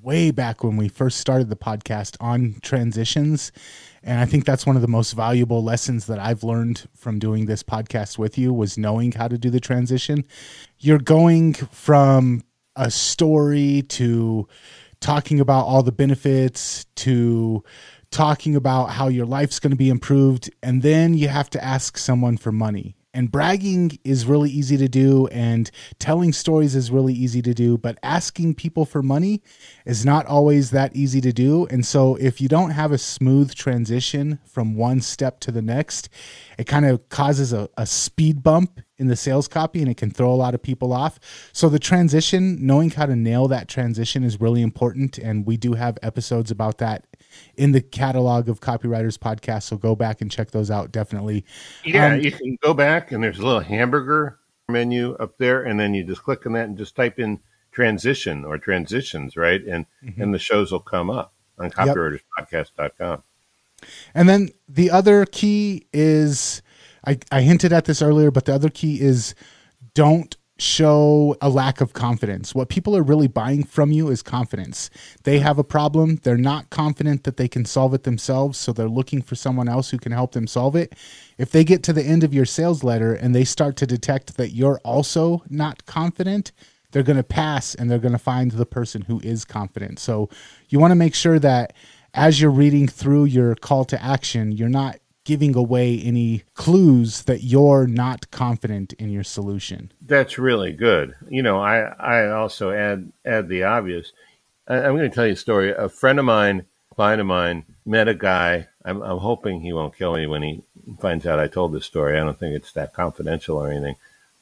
way 0.02 0.32
back 0.32 0.64
when 0.64 0.78
we 0.78 0.88
first 0.88 1.20
started 1.20 1.50
the 1.50 1.56
podcast 1.56 2.18
on 2.20 2.58
transitions. 2.62 3.52
And 4.04 4.20
I 4.20 4.26
think 4.26 4.46
that's 4.46 4.66
one 4.66 4.76
of 4.76 4.82
the 4.82 4.88
most 4.88 5.14
valuable 5.14 5.64
lessons 5.64 6.06
that 6.08 6.20
I've 6.20 6.44
learned 6.44 6.88
from 6.96 7.20
doing 7.20 7.46
this 7.46 7.64
podcast 7.64 8.18
with 8.18 8.38
you 8.38 8.54
was 8.54 8.78
knowing 8.78 9.12
how 9.12 9.28
to 9.28 9.38
do 9.38 9.50
the 9.50 9.60
transition. 9.60 10.26
You're 10.80 11.00
going 11.00 11.54
from 11.54 12.44
a 12.76 12.92
story 12.92 13.84
to 13.90 14.48
talking 15.00 15.40
about 15.40 15.66
all 15.66 15.84
the 15.84 15.92
benefits 15.92 16.86
to 16.96 17.64
talking 18.12 18.56
about 18.56 18.92
how 18.92 19.08
your 19.08 19.26
life's 19.26 19.60
going 19.60 19.72
to 19.72 19.78
be 19.78 19.90
improved 19.90 20.50
and 20.64 20.82
then 20.82 21.14
you 21.14 21.28
have 21.28 21.50
to 21.50 21.64
ask 21.64 21.98
someone 21.98 22.38
for 22.38 22.52
money 22.52 22.96
and 23.16 23.32
bragging 23.32 23.98
is 24.04 24.26
really 24.26 24.52
easy 24.52 24.78
to 24.78 24.88
do, 24.88 25.28
and 25.28 25.72
telling 25.98 26.34
stories 26.34 26.76
is 26.76 26.92
really 26.92 27.14
easy 27.14 27.42
to 27.42 27.54
do, 27.54 27.78
but 27.78 27.98
asking 28.04 28.56
people 28.56 28.86
for 28.86 29.02
money 29.02 29.42
is 29.86 30.06
not 30.06 30.26
always 30.26 30.72
that 30.72 30.96
easy 30.96 31.22
to 31.22 31.32
do. 31.32 31.66
And 31.72 31.86
so, 31.86 32.16
if 32.18 32.42
you 32.42 32.48
don't 32.48 32.72
have 32.72 32.92
a 32.92 32.98
smooth 32.98 33.56
transition 33.56 34.40
from 34.46 34.76
one 34.76 35.02
step 35.02 35.40
to 35.42 35.52
the 35.52 35.62
next, 35.62 36.10
it 36.60 36.68
kind 36.68 36.86
of 36.86 37.10
causes 37.10 37.54
a, 37.54 37.70
a 37.78 37.86
speed 37.86 38.44
bump 38.44 38.82
in 38.98 39.08
the 39.08 39.16
sales 39.16 39.48
copy 39.48 39.82
and 39.82 39.90
it 39.90 39.98
can 39.98 40.10
throw 40.10 40.32
a 40.32 40.36
lot 40.36 40.54
of 40.54 40.62
people 40.62 40.94
off. 40.94 41.20
So, 41.52 41.70
the 41.70 41.80
transition, 41.80 42.66
knowing 42.66 42.92
how 42.92 43.06
to 43.06 43.16
nail 43.16 43.48
that 43.50 43.68
transition 43.68 44.24
is 44.24 44.40
really 44.40 44.62
important. 44.62 45.18
And 45.18 45.46
we 45.46 45.58
do 45.58 45.74
have 45.74 45.98
episodes 46.02 46.52
about 46.52 46.78
that 46.80 47.06
in 47.56 47.72
the 47.72 47.82
catalog 47.82 48.50
of 48.50 48.60
copywriters 48.60 49.18
podcast. 49.18 49.64
So 49.64 49.78
go 49.78 49.96
back 49.96 50.22
and 50.22 50.32
check 50.32 50.52
those 50.52 50.72
out. 50.72 50.92
Definitely. 50.92 51.46
Yeah, 51.84 52.14
um, 52.14 52.22
you 52.22 52.32
can 52.32 52.58
go 52.62 52.74
back 52.74 53.12
and 53.12 53.24
there's 53.24 53.40
a 53.40 53.46
little 53.46 53.62
hamburger 53.62 54.40
menu 54.68 55.14
up 55.16 55.38
there, 55.38 55.64
and 55.64 55.80
then 55.80 55.94
you 55.94 56.04
just 56.04 56.24
click 56.24 56.46
on 56.46 56.54
that 56.54 56.68
and 56.68 56.78
just 56.78 56.96
type 56.96 57.20
in 57.20 57.40
transition 57.72 58.46
or 58.46 58.58
transitions, 58.58 59.36
right? 59.36 59.64
And 59.64 59.86
mm-hmm. 60.04 60.22
and 60.22 60.34
the 60.34 60.40
shows 60.40 60.72
will 60.72 60.80
come 60.80 61.10
up 61.10 61.34
on 61.58 61.72
copywriterspodcast.com. 61.72 63.24
And 64.14 64.30
then 64.30 64.50
the 64.68 64.90
other 64.90 65.26
key 65.26 65.88
is 65.94 66.62
I, 67.06 67.20
I 67.32 67.42
hinted 67.42 67.74
at 67.74 67.86
this 67.86 68.02
earlier, 68.02 68.32
but 68.32 68.46
the 68.46 68.54
other 68.54 68.70
key 68.70 69.02
is 69.02 69.36
don't 69.94 70.36
show 70.58 71.36
a 71.42 71.50
lack 71.50 71.82
of 71.82 71.94
confidence. 71.94 72.56
What 72.56 72.70
people 72.70 72.96
are 72.96 73.04
really 73.04 73.28
buying 73.28 73.64
from 73.64 73.92
you 73.92 74.10
is 74.10 74.22
confidence. 74.22 74.90
They 75.24 75.40
have 75.40 75.60
a 75.60 75.66
problem, 75.66 76.18
they're 76.24 76.38
not 76.38 76.70
confident 76.70 77.26
that 77.26 77.36
they 77.36 77.50
can 77.50 77.66
solve 77.66 77.94
it 77.94 78.04
themselves, 78.04 78.58
so 78.58 78.72
they're 78.72 78.88
looking 78.88 79.22
for 79.22 79.36
someone 79.36 79.68
else 79.68 79.90
who 79.90 79.98
can 79.98 80.14
help 80.14 80.32
them 80.32 80.48
solve 80.48 80.76
it. 80.76 80.96
If 81.38 81.52
they 81.52 81.66
get 81.66 81.84
to 81.84 81.94
the 81.94 82.04
end 82.04 82.24
of 82.24 82.34
your 82.34 82.46
sales 82.46 82.84
letter 82.84 83.14
and 83.14 83.36
they 83.36 83.44
start 83.44 83.76
to 83.78 83.88
detect 83.88 84.38
that 84.38 84.52
you're 84.52 84.80
also 84.86 85.44
not 85.50 85.86
confident, 85.86 86.54
they're 86.92 87.04
going 87.04 87.18
to 87.18 87.24
pass 87.24 87.76
and 87.76 87.92
they're 87.92 88.00
going 88.00 88.14
to 88.14 88.18
find 88.18 88.52
the 88.52 88.66
person 88.66 89.02
who 89.02 89.20
is 89.20 89.44
confident. 89.44 90.00
So 90.00 90.30
you 90.70 90.80
want 90.80 90.92
to 90.92 90.96
make 90.96 91.16
sure 91.16 91.40
that 91.40 91.74
as 92.14 92.40
you're 92.40 92.50
reading 92.50 92.88
through 92.88 93.26
your 93.26 93.56
call 93.56 93.84
to 93.86 94.02
action, 94.02 94.54
you're 94.54 94.70
not 94.70 95.00
giving 95.26 95.56
away 95.56 96.00
any 96.00 96.44
clues 96.54 97.24
that 97.24 97.44
you're 97.44 97.88
not 97.88 98.32
confident 98.32 98.94
in 98.94 99.10
your 99.10 99.24
solution. 99.24 99.92
That's 100.02 100.38
really 100.38 100.72
good. 100.72 101.16
You 101.28 101.44
know, 101.44 101.60
I, 101.60 101.80
I 102.00 102.30
also 102.30 102.72
add 102.72 103.12
add 103.26 103.50
the 103.50 103.64
obvious. 103.64 104.14
I, 104.68 104.78
am 104.78 104.96
going 104.96 105.10
to 105.10 105.14
tell 105.14 105.26
you 105.26 105.34
a 105.34 105.36
story. 105.36 105.72
A 105.72 105.90
friend 105.90 106.20
of 106.20 106.26
mine, 106.26 106.66
client 106.96 107.20
of 107.20 107.28
mine, 107.28 107.66
met 107.86 108.08
a 108.08 108.14
guy. 108.14 108.68
I'm, 108.86 109.02
I'm 109.02 109.18
hoping 109.18 109.60
he 109.60 109.74
won't 109.74 109.98
kill 109.98 110.14
me 110.16 110.28
when 110.28 110.44
he 110.44 110.62
finds 111.00 111.26
out 111.26 111.40
I 111.40 111.48
told 111.48 111.74
this 111.74 111.86
story. 111.86 112.18
I 112.18 112.24
don't 112.24 112.40
think 112.40 112.56
it's 112.56 112.72
that 112.74 112.94
confidential 112.94 113.58
or 113.58 113.72
anything. 113.72 113.96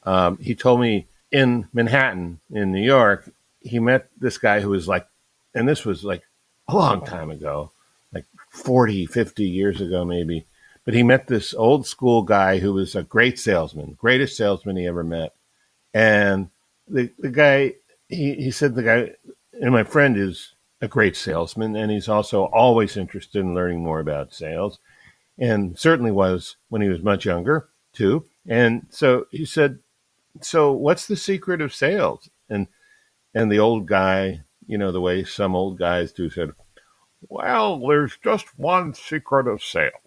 Um, 0.04 0.36
he 0.38 0.54
told 0.54 0.80
me 0.80 1.06
in 1.32 1.66
Manhattan, 1.72 2.40
in 2.50 2.72
New 2.72 2.82
York, 2.82 3.28
he 3.60 3.78
met 3.80 4.08
this 4.20 4.36
guy 4.36 4.60
who 4.60 4.68
was 4.68 4.86
like, 4.86 5.06
and 5.54 5.66
this 5.66 5.84
was 5.86 6.04
like 6.04 6.22
a 6.68 6.76
long 6.76 7.04
time 7.04 7.30
ago, 7.30 7.70
like 8.12 8.26
40, 8.50 9.06
50 9.06 9.44
years 9.44 9.80
ago, 9.80 10.04
maybe 10.04 10.44
but 10.84 10.94
he 10.94 11.02
met 11.02 11.26
this 11.26 11.54
old 11.54 11.86
school 11.86 12.22
guy 12.22 12.58
who 12.58 12.74
was 12.74 12.94
a 12.94 13.02
great 13.02 13.38
salesman, 13.38 13.96
greatest 13.98 14.36
salesman 14.36 14.76
he 14.76 14.86
ever 14.86 15.02
met. 15.02 15.34
And 15.94 16.50
the, 16.86 17.10
the 17.18 17.30
guy, 17.30 17.74
he, 18.08 18.34
he 18.34 18.50
said, 18.50 18.74
the 18.74 18.82
guy, 18.82 19.10
and 19.60 19.72
my 19.72 19.84
friend 19.84 20.16
is 20.16 20.54
a 20.80 20.88
great 20.88 21.16
salesman, 21.16 21.74
and 21.76 21.90
he's 21.90 22.08
also 22.08 22.44
always 22.44 22.96
interested 22.96 23.38
in 23.38 23.54
learning 23.54 23.82
more 23.82 24.00
about 24.00 24.34
sales, 24.34 24.78
and 25.38 25.78
certainly 25.78 26.10
was 26.10 26.56
when 26.68 26.82
he 26.82 26.88
was 26.88 27.02
much 27.02 27.24
younger, 27.24 27.68
too. 27.92 28.24
And 28.46 28.86
so 28.90 29.26
he 29.30 29.46
said, 29.46 29.78
So 30.42 30.72
what's 30.72 31.06
the 31.06 31.16
secret 31.16 31.62
of 31.62 31.74
sales? 31.74 32.28
And 32.50 32.66
and 33.32 33.50
the 33.50 33.58
old 33.58 33.86
guy, 33.86 34.42
you 34.66 34.76
know, 34.76 34.92
the 34.92 35.00
way 35.00 35.24
some 35.24 35.56
old 35.56 35.78
guys 35.78 36.12
do, 36.12 36.28
said, 36.28 36.52
Well, 37.22 37.80
there's 37.80 38.18
just 38.22 38.58
one 38.58 38.92
secret 38.92 39.48
of 39.48 39.62
sales 39.62 40.03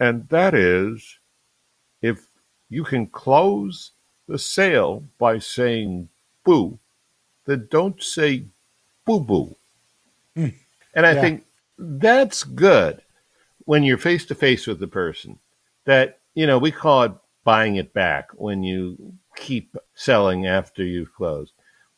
and 0.00 0.28
that 0.30 0.54
is 0.54 1.18
if 2.02 2.26
you 2.70 2.82
can 2.84 3.06
close 3.06 3.92
the 4.26 4.38
sale 4.38 5.04
by 5.18 5.38
saying 5.38 6.08
boo, 6.44 6.78
then 7.44 7.68
don't 7.70 8.02
say 8.02 8.44
boo 9.04 9.20
boo. 9.20 9.56
Mm. 10.36 10.54
And 10.94 11.06
I 11.06 11.12
yeah. 11.12 11.20
think 11.20 11.44
that's 11.78 12.42
good 12.44 13.02
when 13.64 13.82
you're 13.82 13.98
face 13.98 14.24
to 14.26 14.34
face 14.34 14.66
with 14.66 14.80
the 14.80 14.86
person. 14.86 15.38
That, 15.84 16.18
you 16.34 16.46
know, 16.46 16.58
we 16.58 16.70
call 16.70 17.02
it 17.02 17.12
buying 17.44 17.76
it 17.76 17.92
back 17.92 18.30
when 18.34 18.62
you 18.62 19.14
keep 19.36 19.76
selling 19.94 20.46
after 20.46 20.82
you've 20.82 21.14
closed. 21.14 21.52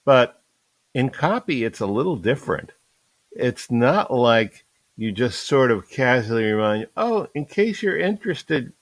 But 0.04 0.40
in 0.94 1.10
copy, 1.10 1.64
it's 1.64 1.80
a 1.80 1.86
little 1.86 2.16
different. 2.16 2.72
It's 3.32 3.70
not 3.70 4.12
like 4.12 4.64
you 5.02 5.10
just 5.10 5.48
sort 5.48 5.72
of 5.72 5.90
casually 5.90 6.44
remind 6.44 6.82
you, 6.82 6.86
oh, 6.96 7.26
in 7.34 7.44
case 7.44 7.82
you're 7.82 7.98
interested, 7.98 8.72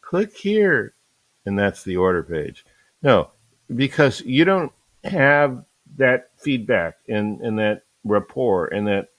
click 0.00 0.36
here. 0.36 0.92
And 1.46 1.56
that's 1.56 1.84
the 1.84 1.96
order 1.98 2.24
page. 2.24 2.64
No, 3.00 3.30
because 3.72 4.22
you 4.22 4.44
don't 4.44 4.72
have 5.04 5.64
that 5.98 6.30
feedback 6.36 6.96
and, 7.08 7.40
and 7.42 7.60
that 7.60 7.84
rapport 8.02 8.66
and 8.66 8.88
that 8.88 9.10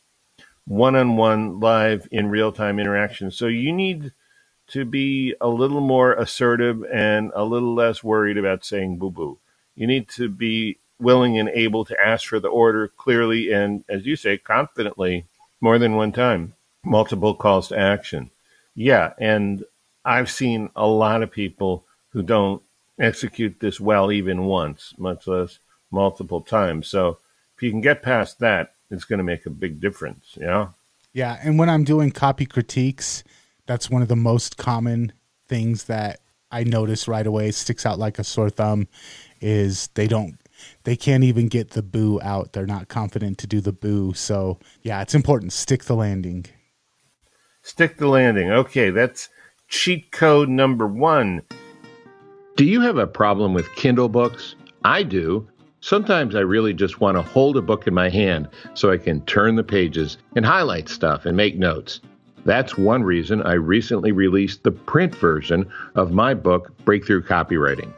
one 0.65 0.97
on 0.97 1.15
one 1.15 1.61
live 1.61 2.09
in 2.11 2.29
real 2.29 2.51
time 2.51 2.77
interaction. 2.77 3.31
So 3.31 3.47
you 3.47 3.71
need 3.71 4.11
to 4.67 4.83
be 4.83 5.35
a 5.39 5.47
little 5.47 5.79
more 5.79 6.11
assertive 6.11 6.83
and 6.93 7.31
a 7.35 7.45
little 7.45 7.73
less 7.73 8.03
worried 8.03 8.37
about 8.37 8.65
saying 8.65 8.97
boo 8.97 9.11
boo. 9.11 9.39
You 9.75 9.87
need 9.87 10.09
to 10.09 10.27
be 10.27 10.77
willing 10.99 11.39
and 11.39 11.47
able 11.47 11.85
to 11.85 11.97
ask 12.05 12.27
for 12.27 12.41
the 12.41 12.49
order 12.49 12.89
clearly 12.89 13.53
and, 13.53 13.85
as 13.87 14.05
you 14.05 14.17
say, 14.17 14.37
confidently 14.37 15.25
more 15.63 15.79
than 15.79 15.95
one 15.95 16.11
time, 16.11 16.53
multiple 16.83 17.33
calls 17.33 17.69
to 17.69 17.79
action. 17.79 18.29
Yeah, 18.75 19.13
and 19.17 19.63
I've 20.03 20.29
seen 20.29 20.69
a 20.75 20.85
lot 20.85 21.23
of 21.23 21.31
people 21.31 21.85
who 22.09 22.21
don't 22.21 22.61
execute 22.99 23.61
this 23.61 23.79
well 23.79 24.11
even 24.11 24.43
once, 24.43 24.93
much 24.97 25.25
less 25.25 25.59
multiple 25.89 26.41
times. 26.41 26.89
So 26.89 27.17
if 27.55 27.63
you 27.63 27.71
can 27.71 27.79
get 27.79 28.03
past 28.03 28.39
that, 28.39 28.73
it's 28.91 29.05
going 29.05 29.19
to 29.19 29.23
make 29.23 29.45
a 29.45 29.49
big 29.49 29.79
difference. 29.79 30.37
Yeah. 30.37 30.67
Yeah, 31.13 31.39
and 31.41 31.57
when 31.57 31.69
I'm 31.69 31.85
doing 31.85 32.11
copy 32.11 32.45
critiques, 32.45 33.23
that's 33.65 33.89
one 33.89 34.01
of 34.01 34.09
the 34.09 34.17
most 34.17 34.57
common 34.57 35.13
things 35.47 35.85
that 35.85 36.19
I 36.51 36.65
notice 36.65 37.07
right 37.07 37.25
away 37.25 37.51
sticks 37.51 37.85
out 37.85 37.97
like 37.97 38.19
a 38.19 38.25
sore 38.25 38.49
thumb 38.49 38.89
is 39.39 39.87
they 39.93 40.07
don't 40.07 40.37
they 40.83 40.95
can't 40.95 41.23
even 41.23 41.47
get 41.47 41.71
the 41.71 41.83
boo 41.83 42.19
out. 42.21 42.53
They're 42.53 42.65
not 42.65 42.87
confident 42.87 43.37
to 43.39 43.47
do 43.47 43.61
the 43.61 43.73
boo. 43.73 44.13
So, 44.13 44.59
yeah, 44.81 45.01
it's 45.01 45.15
important. 45.15 45.53
Stick 45.53 45.85
the 45.85 45.95
landing. 45.95 46.45
Stick 47.61 47.97
the 47.97 48.07
landing. 48.07 48.51
Okay, 48.51 48.89
that's 48.89 49.29
cheat 49.67 50.11
code 50.11 50.49
number 50.49 50.87
one. 50.87 51.41
Do 52.55 52.65
you 52.65 52.81
have 52.81 52.97
a 52.97 53.07
problem 53.07 53.53
with 53.53 53.73
Kindle 53.75 54.09
books? 54.09 54.55
I 54.83 55.03
do. 55.03 55.47
Sometimes 55.79 56.35
I 56.35 56.39
really 56.39 56.73
just 56.73 57.01
want 57.01 57.17
to 57.17 57.21
hold 57.21 57.57
a 57.57 57.61
book 57.61 57.87
in 57.87 57.93
my 57.93 58.09
hand 58.09 58.47
so 58.73 58.91
I 58.91 58.97
can 58.97 59.21
turn 59.25 59.55
the 59.55 59.63
pages 59.63 60.17
and 60.35 60.45
highlight 60.45 60.87
stuff 60.87 61.25
and 61.25 61.35
make 61.35 61.57
notes. 61.57 61.99
That's 62.45 62.77
one 62.77 63.03
reason 63.03 63.41
I 63.41 63.53
recently 63.53 64.11
released 64.11 64.63
the 64.63 64.71
print 64.71 65.15
version 65.15 65.69
of 65.95 66.11
my 66.11 66.33
book, 66.33 66.71
Breakthrough 66.85 67.23
Copywriting. 67.23 67.91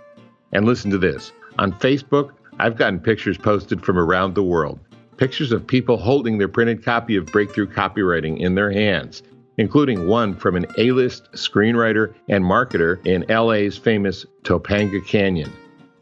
And 0.52 0.66
listen 0.66 0.92
to 0.92 0.98
this 0.98 1.32
on 1.60 1.74
Facebook, 1.74 2.32
I've 2.58 2.78
gotten 2.78 3.02
pictures 3.02 3.38
posted 3.38 3.84
from 3.84 3.98
around 3.98 4.34
the 4.34 4.44
world, 4.44 4.80
pictures 5.18 5.52
of 5.52 5.68
people 5.68 5.98
holding 5.98 6.38
their 6.38 6.48
printed 6.48 6.86
copy 6.86 7.18
of 7.18 7.26
Breakthrough 7.26 7.68
Copywriting 7.68 8.40
in 8.40 8.56
their 8.56 8.72
hands, 8.72 9.24
including 9.58 10.08
one 10.08 10.34
from 10.34 10.56
an 10.56 10.66
A 10.78 10.92
list 10.92 11.30
screenwriter 11.34 12.14
and 12.30 12.46
marketer 12.46 13.06
in 13.06 13.26
LA's 13.28 13.78
famous 13.78 14.26
Topanga 14.44 15.06
Canyon. 15.06 15.52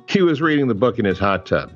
He 0.07 0.21
was 0.21 0.41
reading 0.41 0.67
the 0.67 0.75
book 0.75 0.99
in 0.99 1.05
his 1.05 1.17
hot 1.17 1.47
tub. 1.47 1.71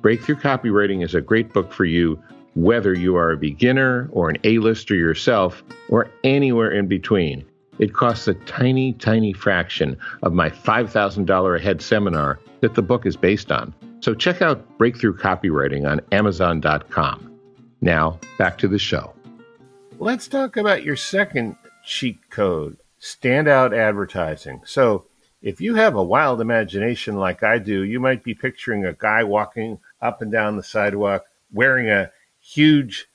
Breakthrough 0.00 0.36
Copywriting 0.36 1.04
is 1.04 1.14
a 1.14 1.20
great 1.20 1.52
book 1.52 1.70
for 1.70 1.84
you, 1.84 2.18
whether 2.54 2.94
you 2.94 3.16
are 3.16 3.32
a 3.32 3.36
beginner 3.36 4.08
or 4.12 4.30
an 4.30 4.38
A-lister 4.44 4.94
yourself, 4.94 5.62
or 5.90 6.08
anywhere 6.24 6.70
in 6.70 6.86
between. 6.86 7.44
It 7.78 7.92
costs 7.92 8.28
a 8.28 8.34
tiny, 8.34 8.94
tiny 8.94 9.34
fraction 9.34 9.98
of 10.22 10.32
my 10.32 10.48
$5,000 10.48 11.56
a 11.56 11.62
head 11.62 11.82
seminar 11.82 12.40
that 12.60 12.74
the 12.74 12.82
book 12.82 13.04
is 13.04 13.16
based 13.16 13.52
on. 13.52 13.74
So 14.02 14.14
check 14.14 14.42
out 14.42 14.78
Breakthrough 14.78 15.16
Copywriting 15.16 15.88
on 15.88 16.00
Amazon.com. 16.10 17.38
Now, 17.80 18.18
back 18.36 18.58
to 18.58 18.66
the 18.66 18.78
show. 18.78 19.14
Let's 20.00 20.26
talk 20.26 20.56
about 20.56 20.82
your 20.82 20.96
second 20.96 21.54
cheat 21.84 22.18
code 22.28 22.78
standout 23.00 23.76
advertising. 23.76 24.62
So, 24.64 25.06
if 25.40 25.60
you 25.60 25.76
have 25.76 25.94
a 25.94 26.02
wild 26.02 26.40
imagination 26.40 27.16
like 27.16 27.44
I 27.44 27.58
do, 27.58 27.82
you 27.82 28.00
might 28.00 28.24
be 28.24 28.34
picturing 28.34 28.84
a 28.84 28.92
guy 28.92 29.22
walking 29.22 29.78
up 30.00 30.20
and 30.20 30.32
down 30.32 30.56
the 30.56 30.62
sidewalk 30.64 31.24
wearing 31.52 31.88
a 31.88 32.10
huge 32.40 33.06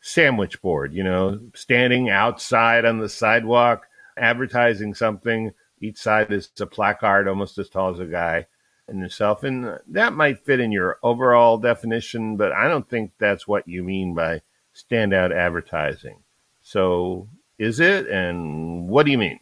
sandwich 0.00 0.62
board, 0.62 0.94
you 0.94 1.02
know, 1.02 1.40
standing 1.54 2.08
outside 2.08 2.84
on 2.84 2.98
the 2.98 3.08
sidewalk 3.08 3.86
advertising 4.16 4.94
something. 4.94 5.52
Each 5.80 5.98
side 5.98 6.32
is 6.32 6.50
a 6.60 6.66
placard 6.66 7.26
almost 7.26 7.58
as 7.58 7.68
tall 7.68 7.92
as 7.92 8.00
a 8.00 8.06
guy 8.06 8.46
in 8.88 8.98
yourself. 8.98 9.42
And 9.42 9.78
that 9.88 10.12
might 10.12 10.44
fit 10.44 10.60
in 10.60 10.72
your 10.72 10.98
overall 11.02 11.58
definition, 11.58 12.36
but 12.36 12.52
I 12.52 12.68
don't 12.68 12.88
think 12.88 13.12
that's 13.18 13.46
what 13.46 13.66
you 13.66 13.82
mean 13.82 14.14
by 14.14 14.42
standout 14.74 15.34
advertising. 15.34 16.22
So 16.62 17.28
is 17.58 17.80
it? 17.80 18.06
And 18.08 18.88
what 18.88 19.06
do 19.06 19.12
you 19.12 19.18
mean? 19.18 19.40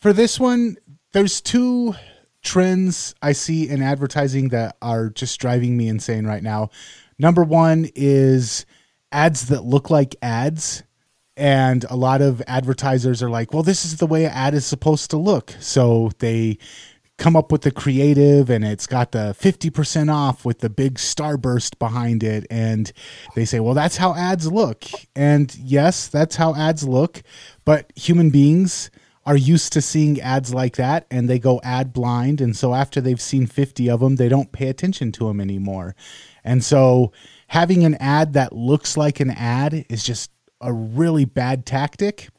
For 0.00 0.12
this 0.12 0.40
one, 0.40 0.76
there's 1.12 1.40
two 1.40 1.94
trends 2.42 3.14
I 3.20 3.32
see 3.32 3.68
in 3.68 3.82
advertising 3.82 4.48
that 4.48 4.76
are 4.80 5.10
just 5.10 5.40
driving 5.40 5.76
me 5.76 5.88
insane 5.88 6.26
right 6.26 6.42
now. 6.42 6.70
Number 7.18 7.44
one 7.44 7.88
is 7.94 8.64
ads 9.12 9.48
that 9.48 9.64
look 9.64 9.90
like 9.90 10.16
ads. 10.22 10.82
And 11.36 11.84
a 11.84 11.96
lot 11.96 12.20
of 12.20 12.42
advertisers 12.46 13.22
are 13.22 13.30
like, 13.30 13.54
well, 13.54 13.62
this 13.62 13.84
is 13.84 13.96
the 13.96 14.06
way 14.06 14.24
an 14.26 14.32
ad 14.32 14.52
is 14.52 14.66
supposed 14.66 15.10
to 15.10 15.16
look. 15.16 15.54
So 15.58 16.10
they 16.18 16.58
come 17.20 17.36
up 17.36 17.52
with 17.52 17.62
the 17.62 17.70
creative 17.70 18.48
and 18.48 18.64
it's 18.64 18.86
got 18.86 19.12
the 19.12 19.36
50% 19.38 20.12
off 20.12 20.44
with 20.44 20.60
the 20.60 20.70
big 20.70 20.94
starburst 20.94 21.78
behind 21.78 22.24
it 22.24 22.46
and 22.50 22.92
they 23.36 23.44
say 23.44 23.60
well 23.60 23.74
that's 23.74 23.98
how 23.98 24.14
ads 24.14 24.50
look 24.50 24.84
and 25.14 25.54
yes 25.56 26.08
that's 26.08 26.36
how 26.36 26.54
ads 26.54 26.88
look 26.88 27.22
but 27.66 27.92
human 27.94 28.30
beings 28.30 28.90
are 29.26 29.36
used 29.36 29.72
to 29.74 29.82
seeing 29.82 30.20
ads 30.20 30.54
like 30.54 30.76
that 30.76 31.06
and 31.10 31.28
they 31.28 31.38
go 31.38 31.60
ad 31.62 31.92
blind. 31.92 32.40
And 32.40 32.56
so 32.56 32.74
after 32.74 33.00
they've 33.00 33.20
seen 33.20 33.46
50 33.46 33.90
of 33.90 34.00
them, 34.00 34.16
they 34.16 34.28
don't 34.28 34.50
pay 34.50 34.68
attention 34.68 35.12
to 35.12 35.28
them 35.28 35.40
anymore. 35.40 35.94
And 36.42 36.64
so 36.64 37.12
having 37.48 37.84
an 37.84 37.96
ad 37.96 38.32
that 38.32 38.52
looks 38.52 38.96
like 38.96 39.20
an 39.20 39.30
ad 39.30 39.84
is 39.88 40.02
just 40.02 40.30
a 40.60 40.72
really 40.72 41.26
bad 41.26 41.66
tactic. 41.66 42.30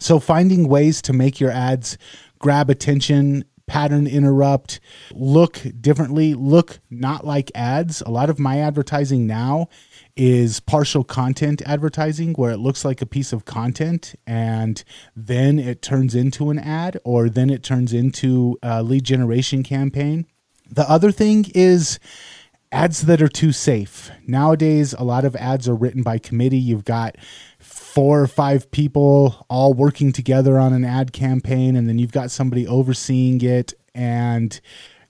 So 0.00 0.20
finding 0.20 0.68
ways 0.68 1.02
to 1.02 1.12
make 1.12 1.40
your 1.40 1.50
ads 1.50 1.98
grab 2.38 2.70
attention 2.70 3.44
pattern 3.68 4.06
interrupt, 4.06 4.80
look 5.12 5.62
differently, 5.80 6.34
look 6.34 6.80
not 6.90 7.24
like 7.24 7.52
ads. 7.54 8.00
A 8.02 8.10
lot 8.10 8.30
of 8.30 8.38
my 8.38 8.58
advertising 8.58 9.26
now 9.26 9.68
is 10.16 10.58
partial 10.58 11.04
content 11.04 11.62
advertising 11.64 12.32
where 12.32 12.50
it 12.50 12.58
looks 12.58 12.84
like 12.84 13.00
a 13.00 13.06
piece 13.06 13.32
of 13.32 13.44
content 13.44 14.16
and 14.26 14.82
then 15.14 15.60
it 15.60 15.80
turns 15.80 16.16
into 16.16 16.50
an 16.50 16.58
ad 16.58 16.98
or 17.04 17.28
then 17.28 17.50
it 17.50 17.62
turns 17.62 17.92
into 17.92 18.58
a 18.62 18.82
lead 18.82 19.04
generation 19.04 19.62
campaign. 19.62 20.26
The 20.68 20.90
other 20.90 21.12
thing 21.12 21.46
is 21.54 22.00
ads 22.72 23.02
that 23.02 23.22
are 23.22 23.28
too 23.28 23.52
safe. 23.52 24.10
Nowadays, 24.26 24.92
a 24.92 25.04
lot 25.04 25.24
of 25.24 25.36
ads 25.36 25.68
are 25.68 25.74
written 25.74 26.02
by 26.02 26.18
committee. 26.18 26.58
You've 26.58 26.84
got 26.84 27.16
four 27.98 28.22
or 28.22 28.28
five 28.28 28.70
people 28.70 29.44
all 29.50 29.74
working 29.74 30.12
together 30.12 30.56
on 30.56 30.72
an 30.72 30.84
ad 30.84 31.12
campaign, 31.12 31.74
and 31.74 31.88
then 31.88 31.98
you've 31.98 32.12
got 32.12 32.30
somebody 32.30 32.64
overseeing 32.64 33.40
it, 33.40 33.74
and 33.92 34.60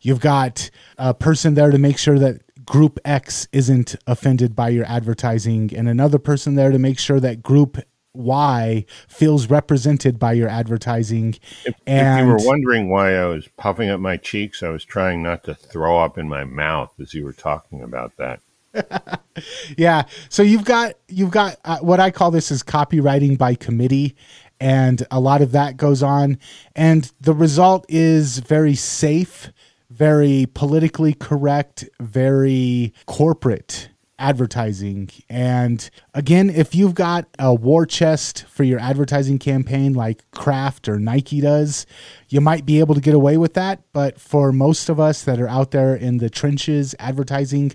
you've 0.00 0.20
got 0.20 0.70
a 0.96 1.12
person 1.12 1.52
there 1.52 1.70
to 1.70 1.76
make 1.76 1.98
sure 1.98 2.18
that 2.18 2.40
group 2.64 2.98
X 3.04 3.46
isn't 3.52 3.94
offended 4.06 4.56
by 4.56 4.70
your 4.70 4.86
advertising, 4.86 5.70
and 5.76 5.86
another 5.86 6.18
person 6.18 6.54
there 6.54 6.70
to 6.70 6.78
make 6.78 6.98
sure 6.98 7.20
that 7.20 7.42
group 7.42 7.76
Y 8.14 8.86
feels 9.06 9.50
represented 9.50 10.18
by 10.18 10.32
your 10.32 10.48
advertising. 10.48 11.34
If, 11.66 11.74
and 11.86 12.20
if 12.20 12.24
you 12.24 12.32
were 12.32 12.50
wondering 12.50 12.88
why 12.88 13.16
I 13.16 13.26
was 13.26 13.48
puffing 13.58 13.90
up 13.90 14.00
my 14.00 14.16
cheeks, 14.16 14.62
I 14.62 14.70
was 14.70 14.86
trying 14.86 15.22
not 15.22 15.44
to 15.44 15.54
throw 15.54 15.98
up 15.98 16.16
in 16.16 16.26
my 16.26 16.44
mouth 16.44 16.94
as 16.98 17.12
you 17.12 17.22
were 17.22 17.34
talking 17.34 17.82
about 17.82 18.16
that. 18.16 18.40
yeah. 19.76 20.04
So 20.28 20.42
you've 20.42 20.64
got 20.64 20.94
you've 21.08 21.30
got 21.30 21.56
uh, 21.64 21.78
what 21.78 22.00
I 22.00 22.10
call 22.10 22.30
this 22.30 22.50
is 22.50 22.62
copywriting 22.62 23.38
by 23.38 23.54
committee 23.54 24.16
and 24.60 25.06
a 25.10 25.20
lot 25.20 25.40
of 25.42 25.52
that 25.52 25.76
goes 25.76 26.02
on 26.02 26.38
and 26.74 27.10
the 27.20 27.34
result 27.34 27.86
is 27.88 28.38
very 28.38 28.74
safe, 28.74 29.50
very 29.90 30.46
politically 30.54 31.14
correct, 31.14 31.88
very 32.00 32.92
corporate 33.06 33.90
advertising. 34.18 35.10
And 35.28 35.88
again, 36.12 36.50
if 36.50 36.74
you've 36.74 36.94
got 36.94 37.26
a 37.38 37.54
war 37.54 37.86
chest 37.86 38.44
for 38.48 38.64
your 38.64 38.80
advertising 38.80 39.38
campaign 39.38 39.94
like 39.94 40.28
Kraft 40.32 40.88
or 40.88 40.98
Nike 40.98 41.40
does, 41.40 41.86
you 42.28 42.40
might 42.40 42.66
be 42.66 42.80
able 42.80 42.94
to 42.94 43.00
get 43.00 43.14
away 43.14 43.36
with 43.36 43.54
that. 43.54 43.80
But 43.92 44.20
for 44.20 44.52
most 44.52 44.88
of 44.88 44.98
us 44.98 45.22
that 45.24 45.40
are 45.40 45.48
out 45.48 45.70
there 45.70 45.94
in 45.94 46.18
the 46.18 46.30
trenches 46.30 46.94
advertising, 46.98 47.72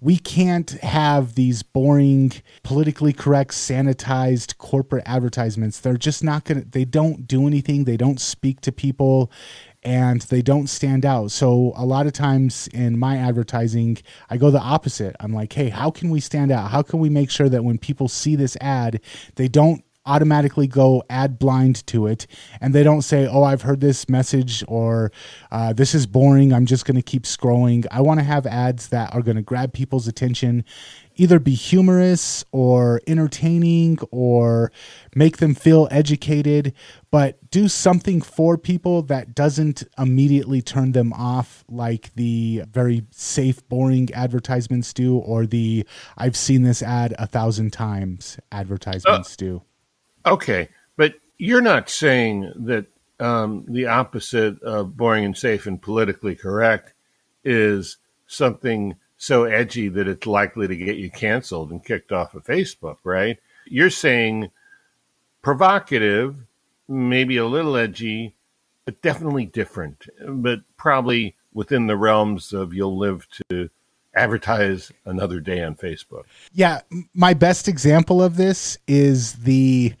we 0.00 0.16
can't 0.16 0.70
have 0.82 1.34
these 1.34 1.62
boring, 1.62 2.32
politically 2.62 3.12
correct, 3.12 3.50
sanitized 3.50 4.56
corporate 4.58 5.02
advertisements. 5.06 5.80
They're 5.80 5.96
just 5.96 6.22
not 6.22 6.44
going 6.44 6.62
to, 6.62 6.68
they 6.68 6.84
don't 6.84 7.26
do 7.26 7.46
anything. 7.46 7.84
They 7.84 7.96
don't 7.96 8.20
speak 8.20 8.60
to 8.62 8.72
people 8.72 9.32
and 9.82 10.22
they 10.22 10.42
don't 10.42 10.68
stand 10.68 11.04
out. 11.04 11.30
So 11.30 11.72
a 11.76 11.84
lot 11.84 12.06
of 12.06 12.12
times 12.12 12.68
in 12.68 12.98
my 12.98 13.16
advertising, 13.16 13.98
I 14.30 14.36
go 14.36 14.50
the 14.50 14.60
opposite. 14.60 15.16
I'm 15.20 15.32
like, 15.32 15.52
hey, 15.52 15.68
how 15.68 15.90
can 15.90 16.10
we 16.10 16.20
stand 16.20 16.52
out? 16.52 16.70
How 16.70 16.82
can 16.82 17.00
we 17.00 17.08
make 17.08 17.30
sure 17.30 17.48
that 17.48 17.64
when 17.64 17.78
people 17.78 18.08
see 18.08 18.36
this 18.36 18.56
ad, 18.60 19.00
they 19.36 19.48
don't 19.48 19.84
automatically 20.08 20.66
go 20.66 21.04
ad 21.08 21.38
blind 21.38 21.86
to 21.86 22.06
it 22.06 22.26
and 22.60 22.74
they 22.74 22.82
don't 22.82 23.02
say 23.02 23.28
oh 23.28 23.44
i've 23.44 23.62
heard 23.62 23.80
this 23.80 24.08
message 24.08 24.64
or 24.66 25.12
uh, 25.50 25.72
this 25.72 25.94
is 25.94 26.06
boring. 26.06 26.52
I'm 26.52 26.66
just 26.66 26.84
going 26.84 26.96
to 26.96 27.02
keep 27.02 27.24
scrolling. 27.24 27.86
I 27.90 28.00
want 28.00 28.20
to 28.20 28.24
have 28.24 28.46
ads 28.46 28.88
that 28.88 29.14
are 29.14 29.22
going 29.22 29.36
to 29.36 29.42
grab 29.42 29.72
people's 29.72 30.08
attention 30.08 30.64
either 31.20 31.40
be 31.40 31.54
humorous 31.54 32.44
or 32.52 33.00
entertaining 33.08 33.98
or 34.12 34.70
make 35.16 35.38
them 35.38 35.52
feel 35.52 35.88
educated 35.90 36.72
but 37.10 37.38
do 37.50 37.66
something 37.66 38.22
for 38.22 38.56
people 38.56 39.02
that 39.02 39.34
doesn't 39.34 39.82
immediately 39.98 40.62
turn 40.62 40.92
them 40.92 41.12
off 41.12 41.64
like 41.68 42.14
the 42.14 42.62
very 42.70 43.02
safe 43.10 43.68
boring 43.68 44.08
advertisements 44.14 44.92
do 44.92 45.18
or 45.18 45.44
the 45.44 45.84
i've 46.16 46.36
seen 46.36 46.62
this 46.62 46.84
ad 46.84 47.12
a 47.18 47.26
thousand 47.26 47.72
times 47.72 48.38
advertisements 48.52 49.32
uh, 49.32 49.36
do 49.38 49.62
Okay, 50.28 50.68
but 50.96 51.14
you're 51.38 51.62
not 51.62 51.88
saying 51.88 52.52
that 52.56 52.86
um, 53.20 53.64
the 53.68 53.86
opposite 53.86 54.62
of 54.62 54.96
boring 54.96 55.24
and 55.24 55.36
safe 55.36 55.66
and 55.66 55.80
politically 55.80 56.36
correct 56.36 56.92
is 57.44 57.96
something 58.26 58.96
so 59.16 59.44
edgy 59.44 59.88
that 59.88 60.06
it's 60.06 60.26
likely 60.26 60.68
to 60.68 60.76
get 60.76 60.96
you 60.96 61.10
canceled 61.10 61.70
and 61.70 61.84
kicked 61.84 62.12
off 62.12 62.34
of 62.34 62.44
Facebook, 62.44 62.98
right? 63.04 63.38
You're 63.66 63.90
saying 63.90 64.50
provocative, 65.42 66.36
maybe 66.86 67.36
a 67.36 67.46
little 67.46 67.76
edgy, 67.76 68.34
but 68.84 69.02
definitely 69.02 69.46
different, 69.46 70.06
but 70.26 70.60
probably 70.76 71.34
within 71.52 71.86
the 71.86 71.96
realms 71.96 72.52
of 72.52 72.72
you'll 72.72 72.96
live 72.96 73.26
to 73.50 73.70
advertise 74.18 74.92
another 75.04 75.40
day 75.40 75.62
on 75.62 75.74
Facebook. 75.74 76.24
Yeah, 76.52 76.80
my 77.14 77.34
best 77.34 77.68
example 77.68 78.22
of 78.22 78.36
this 78.36 78.78
is 78.86 79.34
the 79.34 79.94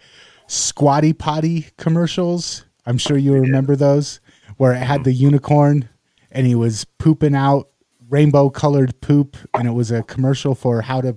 Squatty 0.46 1.12
Potty 1.12 1.68
commercials. 1.76 2.64
I'm 2.86 2.98
sure 2.98 3.16
you 3.16 3.34
remember 3.34 3.76
those, 3.76 4.20
where 4.56 4.72
it 4.72 4.78
had 4.78 5.04
the 5.04 5.12
unicorn 5.12 5.88
and 6.30 6.46
he 6.46 6.54
was 6.54 6.84
pooping 6.84 7.34
out 7.34 7.68
rainbow 8.08 8.48
colored 8.48 8.98
poop, 9.00 9.36
and 9.54 9.68
it 9.68 9.72
was 9.72 9.90
a 9.90 10.02
commercial 10.02 10.54
for 10.54 10.80
how 10.82 11.00
to 11.00 11.16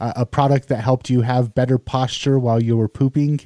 uh, 0.00 0.12
a 0.16 0.26
product 0.26 0.68
that 0.68 0.82
helped 0.82 1.08
you 1.08 1.22
have 1.22 1.54
better 1.54 1.78
posture 1.78 2.38
while 2.38 2.62
you 2.62 2.76
were 2.76 2.88
pooping. 2.88 3.40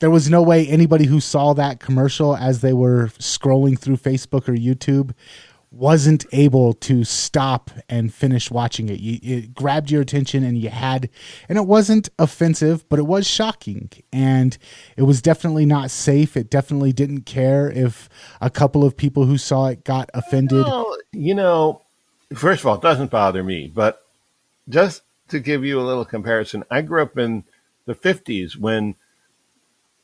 There 0.00 0.10
was 0.10 0.28
no 0.28 0.42
way 0.42 0.66
anybody 0.66 1.06
who 1.06 1.20
saw 1.20 1.54
that 1.54 1.80
commercial 1.80 2.36
as 2.36 2.60
they 2.60 2.72
were 2.72 3.06
scrolling 3.18 3.78
through 3.78 3.96
Facebook 3.96 4.48
or 4.48 4.54
YouTube 4.54 5.12
wasn't 5.72 6.26
able 6.32 6.74
to 6.74 7.02
stop 7.02 7.70
and 7.88 8.12
finish 8.12 8.50
watching 8.50 8.90
it. 8.90 9.00
You, 9.00 9.18
it 9.22 9.54
grabbed 9.54 9.90
your 9.90 10.02
attention 10.02 10.44
and 10.44 10.58
you 10.58 10.68
had, 10.68 11.08
and 11.48 11.56
it 11.56 11.66
wasn't 11.66 12.10
offensive, 12.18 12.86
but 12.90 12.98
it 12.98 13.06
was 13.06 13.26
shocking. 13.26 13.90
And 14.12 14.56
it 14.96 15.04
was 15.04 15.22
definitely 15.22 15.64
not 15.64 15.90
safe. 15.90 16.36
It 16.36 16.50
definitely 16.50 16.92
didn't 16.92 17.22
care 17.22 17.70
if 17.70 18.10
a 18.40 18.50
couple 18.50 18.84
of 18.84 18.96
people 18.96 19.24
who 19.24 19.38
saw 19.38 19.68
it 19.68 19.82
got 19.82 20.10
offended. 20.12 20.64
Well, 20.64 20.96
you 21.10 21.34
know, 21.34 21.82
first 22.34 22.60
of 22.60 22.66
all, 22.66 22.74
it 22.74 22.82
doesn't 22.82 23.10
bother 23.10 23.42
me, 23.42 23.72
but 23.74 24.02
just 24.68 25.02
to 25.28 25.40
give 25.40 25.64
you 25.64 25.80
a 25.80 25.82
little 25.82 26.04
comparison, 26.04 26.64
I 26.70 26.82
grew 26.82 27.02
up 27.02 27.16
in 27.16 27.44
the 27.86 27.94
50s 27.94 28.56
when 28.56 28.94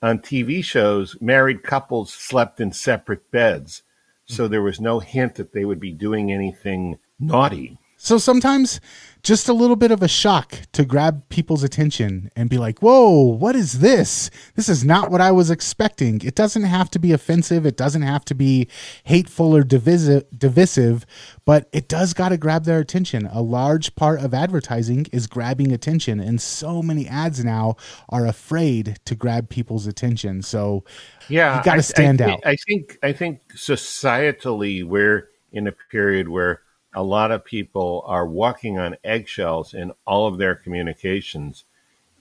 on 0.01 0.21
TV 0.21 0.65
shows, 0.65 1.17
married 1.21 1.63
couples 1.63 2.13
slept 2.13 2.61
in 2.61 2.73
separate 2.73 3.31
beds 3.31 3.83
so 4.29 4.47
there 4.47 4.63
was 4.63 4.81
no 4.81 5.01
hint 5.01 5.35
that 5.37 5.53
they 5.53 5.65
would 5.65 5.81
be 5.81 5.93
doing 5.93 6.33
anything 6.33 6.99
naughty. 7.19 7.79
So 8.01 8.17
sometimes 8.17 8.81
just 9.25 9.49
a 9.49 9.53
little 9.53 9.75
bit 9.75 9.91
of 9.91 10.05
a 10.05 10.09
shock 10.09 10.55
to 10.73 10.85
grab 10.85 11.29
people's 11.31 11.65
attention 11.65 12.31
and 12.37 12.49
be 12.49 12.57
like, 12.57 12.79
whoa, 12.79 13.21
what 13.23 13.57
is 13.57 13.81
this? 13.81 14.31
This 14.55 14.69
is 14.69 14.85
not 14.85 15.11
what 15.11 15.21
I 15.21 15.33
was 15.33 15.51
expecting. 15.51 16.21
It 16.23 16.37
doesn't 16.37 16.63
have 16.63 16.91
to 16.93 17.01
be 17.01 17.13
offensive. 17.13 17.67
It 17.67 17.77
doesn't 17.77 18.03
have 18.03 18.25
to 18.27 18.37
be 18.37 18.69
hateful 19.03 19.55
or 19.55 19.65
divisive, 19.65 20.25
divisive 20.37 21.05
but 21.45 21.69
it 21.73 21.89
does 21.89 22.15
got 22.15 22.29
to 22.29 22.37
grab 22.37 22.65
their 22.65 22.79
attention. 22.79 23.27
A 23.33 23.43
large 23.43 23.97
part 23.97 24.21
of 24.21 24.33
advertising 24.33 25.07
is 25.13 25.27
grabbing 25.27 25.73
attention, 25.73 26.21
and 26.21 26.41
so 26.41 26.81
many 26.81 27.09
ads 27.09 27.45
now 27.45 27.75
are 28.11 28.27
afraid 28.27 28.99
to 29.07 29.17
grab 29.17 29.49
people's 29.49 29.89
attention. 29.89 30.43
So 30.43 30.85
yeah, 31.29 31.59
you 31.59 31.65
got 31.65 31.75
to 31.75 31.83
stand 31.83 32.23
I, 32.23 32.33
out. 32.33 32.41
I 32.45 32.55
think 32.55 32.99
I 33.03 33.13
think 33.13 33.41
societally 33.55 34.85
we're 34.85 35.31
in 35.53 35.67
a 35.67 35.73
period 35.91 36.29
where 36.29 36.61
a 36.95 37.03
lot 37.03 37.31
of 37.31 37.45
people 37.45 38.03
are 38.07 38.27
walking 38.27 38.79
on 38.79 38.97
eggshells 39.05 39.75
in 39.75 39.93
all 40.07 40.27
of 40.27 40.39
their 40.39 40.55
communications. 40.55 41.65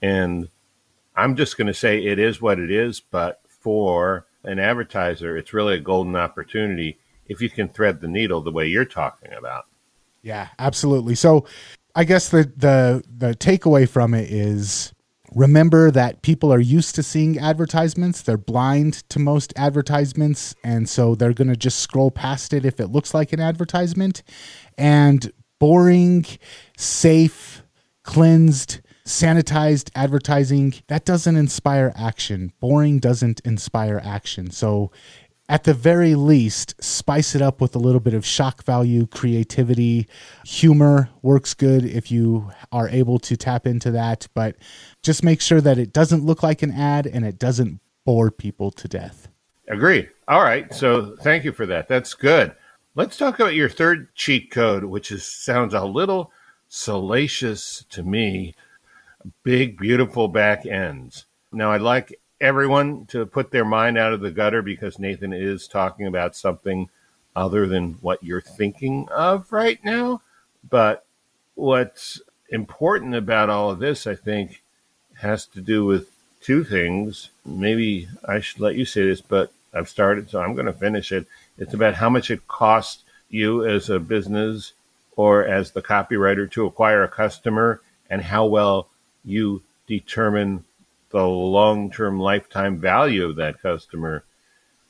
And 0.02 0.48
I'm 1.16 1.36
just 1.36 1.56
going 1.56 1.66
to 1.66 1.74
say 1.74 2.04
it 2.04 2.18
is 2.18 2.40
what 2.40 2.58
it 2.58 2.70
is, 2.70 3.00
but 3.00 3.40
for 3.46 4.26
an 4.44 4.58
advertiser, 4.58 5.36
it's 5.36 5.52
really 5.52 5.74
a 5.74 5.80
golden 5.80 6.16
opportunity 6.16 6.98
if 7.26 7.40
you 7.40 7.50
can 7.50 7.68
thread 7.68 8.00
the 8.00 8.08
needle 8.08 8.40
the 8.40 8.52
way 8.52 8.66
you're 8.66 8.84
talking 8.84 9.32
about. 9.32 9.66
Yeah, 10.22 10.48
absolutely. 10.58 11.14
So 11.14 11.46
I 11.94 12.04
guess 12.04 12.28
the 12.28 12.50
the 12.56 13.02
the 13.08 13.34
takeaway 13.34 13.88
from 13.88 14.14
it 14.14 14.30
is 14.30 14.92
remember 15.38 15.90
that 15.92 16.22
people 16.22 16.52
are 16.52 16.58
used 16.58 16.96
to 16.96 17.02
seeing 17.02 17.38
advertisements. 17.38 18.22
They're 18.22 18.36
blind 18.36 19.08
to 19.10 19.20
most 19.20 19.52
advertisements. 19.56 20.54
And 20.64 20.88
so 20.88 21.14
they're 21.14 21.32
going 21.32 21.48
to 21.48 21.56
just 21.56 21.78
scroll 21.78 22.10
past 22.10 22.52
it 22.52 22.64
if 22.64 22.80
it 22.80 22.88
looks 22.88 23.14
like 23.14 23.32
an 23.32 23.40
advertisement. 23.40 24.22
And 24.76 25.32
boring, 25.60 26.26
safe, 26.76 27.62
cleansed, 28.02 28.80
sanitized 29.06 29.90
advertising, 29.94 30.74
that 30.88 31.04
doesn't 31.04 31.36
inspire 31.36 31.92
action. 31.96 32.52
Boring 32.60 32.98
doesn't 32.98 33.40
inspire 33.44 34.00
action. 34.04 34.50
So, 34.50 34.90
at 35.48 35.64
the 35.64 35.72
very 35.72 36.14
least, 36.14 36.74
spice 36.82 37.34
it 37.34 37.40
up 37.40 37.60
with 37.60 37.74
a 37.74 37.78
little 37.78 38.00
bit 38.00 38.12
of 38.12 38.26
shock 38.26 38.64
value, 38.64 39.06
creativity, 39.06 40.06
humor 40.44 41.08
works 41.22 41.54
good 41.54 41.84
if 41.84 42.10
you 42.10 42.50
are 42.70 42.88
able 42.90 43.18
to 43.20 43.36
tap 43.36 43.66
into 43.66 43.90
that. 43.92 44.28
But 44.34 44.56
just 45.02 45.24
make 45.24 45.40
sure 45.40 45.60
that 45.62 45.78
it 45.78 45.92
doesn't 45.92 46.24
look 46.24 46.42
like 46.42 46.62
an 46.62 46.72
ad 46.72 47.06
and 47.06 47.24
it 47.24 47.38
doesn't 47.38 47.80
bore 48.04 48.30
people 48.30 48.70
to 48.72 48.88
death. 48.88 49.28
Agree. 49.68 50.08
All 50.28 50.42
right. 50.42 50.72
So 50.74 51.16
thank 51.22 51.44
you 51.44 51.52
for 51.52 51.66
that. 51.66 51.88
That's 51.88 52.14
good. 52.14 52.54
Let's 52.94 53.16
talk 53.16 53.38
about 53.38 53.54
your 53.54 53.68
third 53.68 54.14
cheat 54.14 54.50
code, 54.50 54.84
which 54.84 55.10
is 55.10 55.26
sounds 55.26 55.72
a 55.72 55.84
little 55.84 56.30
salacious 56.68 57.86
to 57.90 58.02
me. 58.02 58.54
Big, 59.44 59.78
beautiful 59.78 60.28
back 60.28 60.66
ends. 60.66 61.26
Now, 61.52 61.72
I'd 61.72 61.80
like 61.80 62.20
everyone 62.40 63.06
to 63.06 63.26
put 63.26 63.50
their 63.50 63.64
mind 63.64 63.98
out 63.98 64.12
of 64.12 64.20
the 64.20 64.30
gutter 64.30 64.62
because 64.62 64.98
Nathan 64.98 65.32
is 65.32 65.66
talking 65.66 66.06
about 66.06 66.36
something 66.36 66.88
other 67.34 67.66
than 67.66 67.94
what 68.00 68.22
you're 68.22 68.40
thinking 68.40 69.08
of 69.10 69.52
right 69.52 69.82
now. 69.84 70.22
But 70.68 71.04
what's 71.54 72.20
important 72.50 73.14
about 73.14 73.50
all 73.50 73.70
of 73.70 73.78
this, 73.78 74.06
I 74.06 74.14
think, 74.14 74.62
has 75.14 75.46
to 75.46 75.60
do 75.60 75.84
with 75.84 76.10
two 76.40 76.64
things. 76.64 77.30
Maybe 77.44 78.08
I 78.24 78.40
should 78.40 78.60
let 78.60 78.76
you 78.76 78.84
say 78.84 79.02
this, 79.02 79.20
but 79.20 79.52
I've 79.74 79.88
started, 79.88 80.30
so 80.30 80.40
I'm 80.40 80.54
going 80.54 80.66
to 80.66 80.72
finish 80.72 81.12
it. 81.12 81.26
It's 81.58 81.74
about 81.74 81.94
how 81.94 82.08
much 82.08 82.30
it 82.30 82.48
costs 82.48 83.02
you 83.28 83.66
as 83.66 83.90
a 83.90 83.98
business 83.98 84.72
or 85.16 85.44
as 85.44 85.72
the 85.72 85.82
copywriter 85.82 86.50
to 86.52 86.66
acquire 86.66 87.02
a 87.02 87.08
customer 87.08 87.80
and 88.08 88.22
how 88.22 88.46
well 88.46 88.88
you 89.24 89.62
determine 89.86 90.64
the 91.10 91.26
long 91.26 91.90
term 91.90 92.20
lifetime 92.20 92.78
value 92.78 93.24
of 93.24 93.36
that 93.36 93.60
customer. 93.60 94.24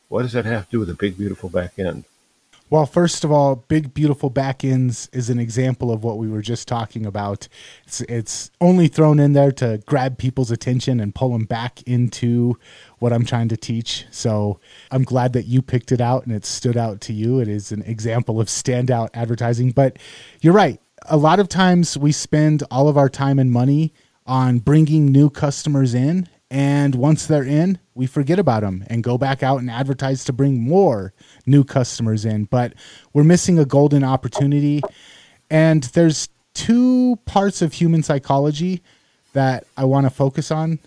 What 0.09 0.23
does 0.23 0.33
that 0.33 0.47
have 0.47 0.65
to 0.67 0.71
do 0.71 0.81
with 0.81 0.91
a 0.91 0.95
big, 0.95 1.19
beautiful 1.19 1.49
back 1.49 1.79
end? 1.79 2.05
Well, 2.71 2.85
first 2.85 3.25
of 3.25 3.33
all, 3.33 3.57
big 3.57 3.95
beautiful 3.95 4.29
back 4.29 4.63
ends 4.63 5.09
is 5.11 5.31
an 5.31 5.39
example 5.39 5.91
of 5.91 6.05
what 6.05 6.19
we 6.19 6.29
were 6.29 6.43
just 6.43 6.69
talking 6.69 7.07
about. 7.07 7.49
It's 7.87 8.03
it's 8.03 8.51
only 8.61 8.89
thrown 8.89 9.19
in 9.19 9.33
there 9.33 9.53
to 9.53 9.81
grab 9.87 10.19
people's 10.19 10.51
attention 10.51 11.01
and 11.01 11.15
pull 11.15 11.33
them 11.33 11.47
back 11.47 11.81
into 11.85 12.59
what 12.99 13.11
I'm 13.15 13.25
trying 13.25 13.49
to 13.49 13.57
teach. 13.57 14.05
So 14.11 14.61
I'm 14.91 15.03
glad 15.03 15.33
that 15.33 15.47
you 15.47 15.63
picked 15.63 15.93
it 15.93 16.01
out 16.03 16.27
and 16.27 16.35
it 16.35 16.45
stood 16.45 16.77
out 16.77 17.01
to 17.03 17.15
you. 17.15 17.41
It 17.41 17.49
is 17.49 17.73
an 17.73 17.83
example 17.83 18.39
of 18.39 18.49
standout 18.49 19.09
advertising. 19.15 19.71
But 19.71 19.99
you're 20.43 20.53
right. 20.53 20.79
A 21.07 21.17
lot 21.17 21.41
of 21.41 21.49
times 21.49 21.97
we 21.97 22.13
spend 22.13 22.65
all 22.71 22.89
of 22.89 22.99
our 22.99 23.09
time 23.09 23.39
and 23.39 23.51
money 23.51 23.95
on 24.29 24.61
bringing 24.61 25.07
new 25.07 25.31
customers 25.31 25.95
in 25.95 26.29
and 26.51 26.95
once 26.95 27.27
they're 27.27 27.45
in, 27.45 27.79
we 27.95 28.07
forget 28.07 28.39
about 28.39 28.63
them 28.63 28.85
and 28.87 29.05
go 29.05 29.19
back 29.19 29.43
out 29.43 29.61
and 29.61 29.71
advertise 29.71 30.25
to 30.25 30.33
bring 30.33 30.61
more 30.61 31.13
new 31.45 31.63
customers 31.63 32.25
in. 32.25 32.45
But 32.45 32.75
we're 33.13 33.25
missing 33.25 33.59
a 33.59 33.67
golden 33.67 34.03
opportunity. 34.03 34.81
And 35.51 35.83
there's 35.85 36.29
two 36.55 37.17
parts 37.27 37.61
of 37.61 37.75
human 37.75 38.03
psychology 38.03 38.83
that 39.35 39.67
I 39.77 39.85
want 39.85 40.07
to 40.07 40.11
focus 40.11 40.51
on. 40.51 40.79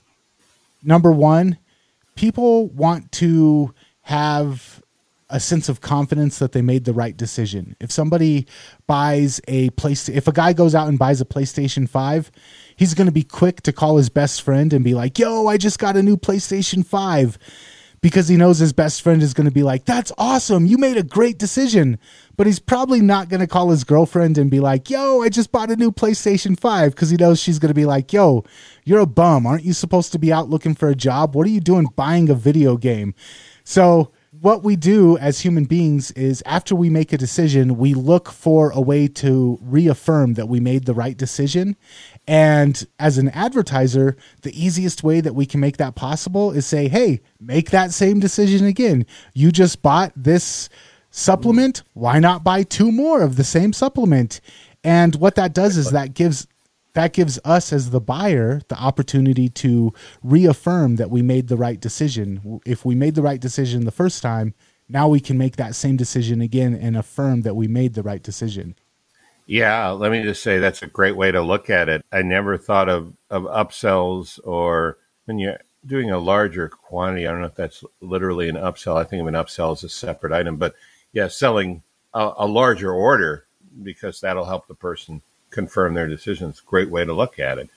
Number 0.83 1.11
one, 1.11 1.59
people 2.15 2.67
want 2.69 3.11
to 3.13 3.73
have 4.01 4.80
a 5.31 5.39
sense 5.39 5.69
of 5.69 5.81
confidence 5.81 6.39
that 6.39 6.51
they 6.51 6.61
made 6.61 6.85
the 6.85 6.93
right 6.93 7.15
decision. 7.15 7.75
If 7.79 7.91
somebody 7.91 8.45
buys 8.85 9.41
a 9.47 9.69
place, 9.71 10.09
if 10.09 10.27
a 10.27 10.31
guy 10.31 10.53
goes 10.53 10.75
out 10.75 10.87
and 10.87 10.99
buys 10.99 11.21
a 11.21 11.25
PlayStation 11.25 11.89
5, 11.89 12.31
he's 12.75 12.93
going 12.93 13.07
to 13.07 13.11
be 13.11 13.23
quick 13.23 13.61
to 13.61 13.73
call 13.73 13.97
his 13.97 14.09
best 14.09 14.41
friend 14.41 14.73
and 14.73 14.83
be 14.83 14.93
like, 14.93 15.17
yo, 15.17 15.47
I 15.47 15.57
just 15.57 15.79
got 15.79 15.97
a 15.97 16.03
new 16.03 16.17
PlayStation 16.17 16.85
5 16.85 17.37
because 18.01 18.27
he 18.27 18.35
knows 18.35 18.57
his 18.57 18.73
best 18.73 19.03
friend 19.03 19.21
is 19.21 19.33
going 19.33 19.45
to 19.45 19.53
be 19.53 19.63
like, 19.63 19.85
that's 19.85 20.11
awesome. 20.17 20.65
You 20.65 20.77
made 20.77 20.97
a 20.97 21.03
great 21.03 21.37
decision. 21.37 21.99
But 22.35 22.47
he's 22.47 22.59
probably 22.59 22.99
not 23.01 23.29
going 23.29 23.41
to 23.41 23.47
call 23.47 23.69
his 23.69 23.83
girlfriend 23.83 24.39
and 24.39 24.49
be 24.49 24.59
like, 24.59 24.89
yo, 24.89 25.21
I 25.21 25.29
just 25.29 25.51
bought 25.51 25.69
a 25.69 25.75
new 25.75 25.91
PlayStation 25.91 26.59
5 26.59 26.91
because 26.91 27.11
he 27.11 27.17
knows 27.17 27.39
she's 27.39 27.59
going 27.59 27.69
to 27.69 27.75
be 27.75 27.85
like, 27.85 28.11
yo, 28.11 28.43
you're 28.83 28.99
a 28.99 29.05
bum. 29.05 29.45
Aren't 29.45 29.63
you 29.63 29.73
supposed 29.73 30.11
to 30.13 30.19
be 30.19 30.33
out 30.33 30.49
looking 30.49 30.73
for 30.73 30.89
a 30.89 30.95
job? 30.95 31.35
What 31.35 31.45
are 31.45 31.51
you 31.51 31.59
doing 31.59 31.87
buying 31.95 32.29
a 32.29 32.35
video 32.35 32.77
game? 32.77 33.13
So, 33.63 34.11
what 34.41 34.63
we 34.63 34.75
do 34.75 35.19
as 35.19 35.39
human 35.39 35.65
beings 35.65 36.09
is 36.11 36.41
after 36.47 36.75
we 36.75 36.89
make 36.89 37.13
a 37.13 37.17
decision, 37.17 37.77
we 37.77 37.93
look 37.93 38.31
for 38.31 38.71
a 38.71 38.81
way 38.81 39.07
to 39.07 39.59
reaffirm 39.61 40.33
that 40.33 40.49
we 40.49 40.59
made 40.59 40.85
the 40.85 40.95
right 40.95 41.15
decision. 41.15 41.77
And 42.27 42.83
as 42.97 43.19
an 43.19 43.29
advertiser, 43.29 44.17
the 44.41 44.59
easiest 44.59 45.03
way 45.03 45.21
that 45.21 45.35
we 45.35 45.45
can 45.45 45.59
make 45.59 45.77
that 45.77 45.93
possible 45.93 46.51
is 46.51 46.65
say, 46.65 46.87
hey, 46.87 47.21
make 47.39 47.69
that 47.69 47.91
same 47.91 48.19
decision 48.19 48.65
again. 48.65 49.05
You 49.35 49.51
just 49.51 49.83
bought 49.83 50.11
this 50.15 50.69
supplement. 51.11 51.83
Why 51.93 52.17
not 52.17 52.43
buy 52.43 52.63
two 52.63 52.91
more 52.91 53.21
of 53.21 53.35
the 53.35 53.43
same 53.43 53.73
supplement? 53.73 54.41
And 54.83 55.15
what 55.17 55.35
that 55.35 55.53
does 55.53 55.77
is 55.77 55.91
that 55.91 56.15
gives 56.15 56.47
that 56.93 57.13
gives 57.13 57.39
us 57.45 57.71
as 57.71 57.89
the 57.89 58.01
buyer 58.01 58.61
the 58.67 58.77
opportunity 58.77 59.47
to 59.49 59.93
reaffirm 60.23 60.97
that 60.97 61.09
we 61.09 61.21
made 61.21 61.47
the 61.47 61.57
right 61.57 61.79
decision. 61.79 62.59
If 62.65 62.85
we 62.85 62.95
made 62.95 63.15
the 63.15 63.21
right 63.21 63.39
decision 63.39 63.85
the 63.85 63.91
first 63.91 64.21
time, 64.21 64.53
now 64.89 65.07
we 65.07 65.19
can 65.19 65.37
make 65.37 65.55
that 65.55 65.75
same 65.75 65.95
decision 65.95 66.41
again 66.41 66.73
and 66.73 66.97
affirm 66.97 67.43
that 67.43 67.55
we 67.55 67.67
made 67.67 67.93
the 67.93 68.03
right 68.03 68.21
decision. 68.21 68.75
Yeah, 69.47 69.89
let 69.89 70.11
me 70.11 70.21
just 70.21 70.43
say 70.43 70.59
that's 70.59 70.81
a 70.81 70.87
great 70.87 71.15
way 71.15 71.31
to 71.31 71.41
look 71.41 71.69
at 71.69 71.89
it. 71.89 72.05
I 72.11 72.21
never 72.21 72.57
thought 72.57 72.89
of, 72.89 73.13
of 73.29 73.43
upsells 73.43 74.39
or 74.45 74.97
when 75.25 75.39
you're 75.39 75.59
doing 75.85 76.11
a 76.11 76.19
larger 76.19 76.69
quantity. 76.69 77.25
I 77.25 77.31
don't 77.31 77.41
know 77.41 77.47
if 77.47 77.55
that's 77.55 77.83
literally 78.01 78.49
an 78.49 78.55
upsell. 78.55 78.97
I 78.97 79.03
think 79.03 79.21
of 79.21 79.27
an 79.27 79.33
upsell 79.33 79.71
as 79.73 79.83
a 79.83 79.89
separate 79.89 80.33
item, 80.33 80.57
but 80.57 80.75
yeah, 81.13 81.27
selling 81.27 81.83
a, 82.13 82.33
a 82.37 82.47
larger 82.47 82.91
order 82.91 83.45
because 83.81 84.21
that'll 84.21 84.45
help 84.45 84.67
the 84.67 84.75
person 84.75 85.21
confirm 85.51 85.93
their 85.93 86.07
decisions. 86.07 86.59
Great 86.59 86.89
way 86.89 87.05
to 87.05 87.13
look 87.13 87.39
at 87.39 87.57
it. 87.57 87.69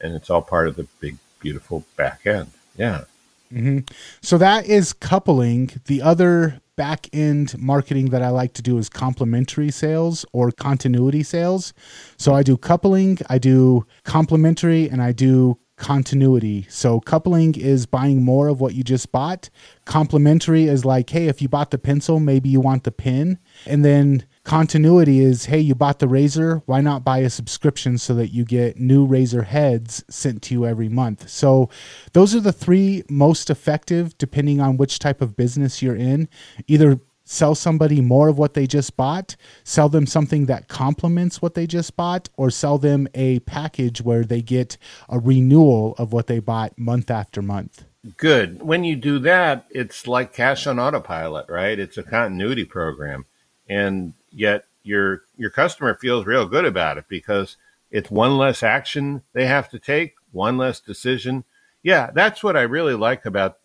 And 0.00 0.14
it's 0.14 0.30
all 0.30 0.42
part 0.42 0.68
of 0.68 0.76
the 0.76 0.86
big, 1.00 1.16
beautiful 1.40 1.84
back 1.96 2.26
end. 2.26 2.52
Yeah. 2.76 3.04
Mm-hmm. 3.52 3.80
So 4.22 4.38
that 4.38 4.66
is 4.66 4.92
coupling. 4.92 5.70
The 5.86 6.02
other 6.02 6.60
back 6.76 7.08
end 7.12 7.58
marketing 7.58 8.10
that 8.10 8.22
I 8.22 8.28
like 8.28 8.52
to 8.54 8.62
do 8.62 8.78
is 8.78 8.88
complementary 8.88 9.70
sales 9.70 10.26
or 10.32 10.52
continuity 10.52 11.22
sales. 11.22 11.72
So 12.18 12.34
I 12.34 12.42
do 12.42 12.56
coupling, 12.56 13.18
I 13.28 13.38
do 13.38 13.86
complementary, 14.04 14.88
and 14.88 15.02
I 15.02 15.12
do 15.12 15.58
continuity. 15.76 16.66
So 16.68 17.00
coupling 17.00 17.54
is 17.54 17.86
buying 17.86 18.22
more 18.22 18.48
of 18.48 18.60
what 18.60 18.74
you 18.74 18.82
just 18.82 19.12
bought. 19.12 19.50
Complementary 19.84 20.64
is 20.64 20.84
like, 20.84 21.10
hey, 21.10 21.28
if 21.28 21.42
you 21.42 21.48
bought 21.48 21.70
the 21.70 21.78
pencil, 21.78 22.18
maybe 22.18 22.48
you 22.48 22.60
want 22.60 22.84
the 22.84 22.92
pen. 22.92 23.38
And 23.66 23.84
then 23.84 24.24
continuity 24.46 25.18
is 25.18 25.46
hey 25.46 25.58
you 25.58 25.74
bought 25.74 25.98
the 25.98 26.06
razor 26.06 26.62
why 26.66 26.80
not 26.80 27.02
buy 27.02 27.18
a 27.18 27.28
subscription 27.28 27.98
so 27.98 28.14
that 28.14 28.28
you 28.28 28.44
get 28.44 28.78
new 28.78 29.04
razor 29.04 29.42
heads 29.42 30.04
sent 30.08 30.40
to 30.40 30.54
you 30.54 30.64
every 30.64 30.88
month 30.88 31.28
so 31.28 31.68
those 32.12 32.32
are 32.32 32.38
the 32.38 32.52
three 32.52 33.02
most 33.10 33.50
effective 33.50 34.16
depending 34.18 34.60
on 34.60 34.76
which 34.76 35.00
type 35.00 35.20
of 35.20 35.36
business 35.36 35.82
you're 35.82 35.96
in 35.96 36.28
either 36.68 37.00
sell 37.28 37.54
somebody 37.54 38.00
more 38.00 38.28
of 38.28 38.38
what 38.38 38.54
they 38.54 38.66
just 38.66 38.96
bought 38.96 39.36
sell 39.64 39.88
them 39.88 40.06
something 40.06 40.46
that 40.46 40.68
complements 40.68 41.42
what 41.42 41.54
they 41.54 41.66
just 41.66 41.94
bought 41.96 42.28
or 42.36 42.50
sell 42.50 42.78
them 42.78 43.06
a 43.14 43.38
package 43.40 44.00
where 44.00 44.24
they 44.24 44.40
get 44.40 44.78
a 45.08 45.18
renewal 45.18 45.94
of 45.98 46.12
what 46.12 46.26
they 46.26 46.38
bought 46.38 46.78
month 46.78 47.10
after 47.10 47.42
month 47.42 47.84
good 48.16 48.62
when 48.62 48.84
you 48.84 48.96
do 48.96 49.18
that 49.18 49.66
it's 49.70 50.06
like 50.06 50.32
cash 50.32 50.66
on 50.66 50.78
autopilot 50.78 51.44
right 51.50 51.78
it's 51.78 51.98
a 51.98 52.02
continuity 52.02 52.64
program 52.64 53.26
and 53.68 54.14
yet 54.30 54.64
your 54.86 55.24
your 55.36 55.50
customer 55.50 55.94
feels 55.94 56.24
real 56.24 56.46
good 56.46 56.64
about 56.64 56.96
it 56.96 57.04
because 57.08 57.56
it's 57.90 58.10
one 58.10 58.36
less 58.36 58.62
action 58.62 59.22
they 59.32 59.46
have 59.46 59.68
to 59.70 59.78
take, 59.78 60.14
one 60.32 60.56
less 60.56 60.80
decision. 60.80 61.44
Yeah, 61.82 62.10
that's 62.12 62.42
what 62.42 62.56
I 62.56 62.62
really 62.62 62.94
like 62.94 63.26
about. 63.26 63.58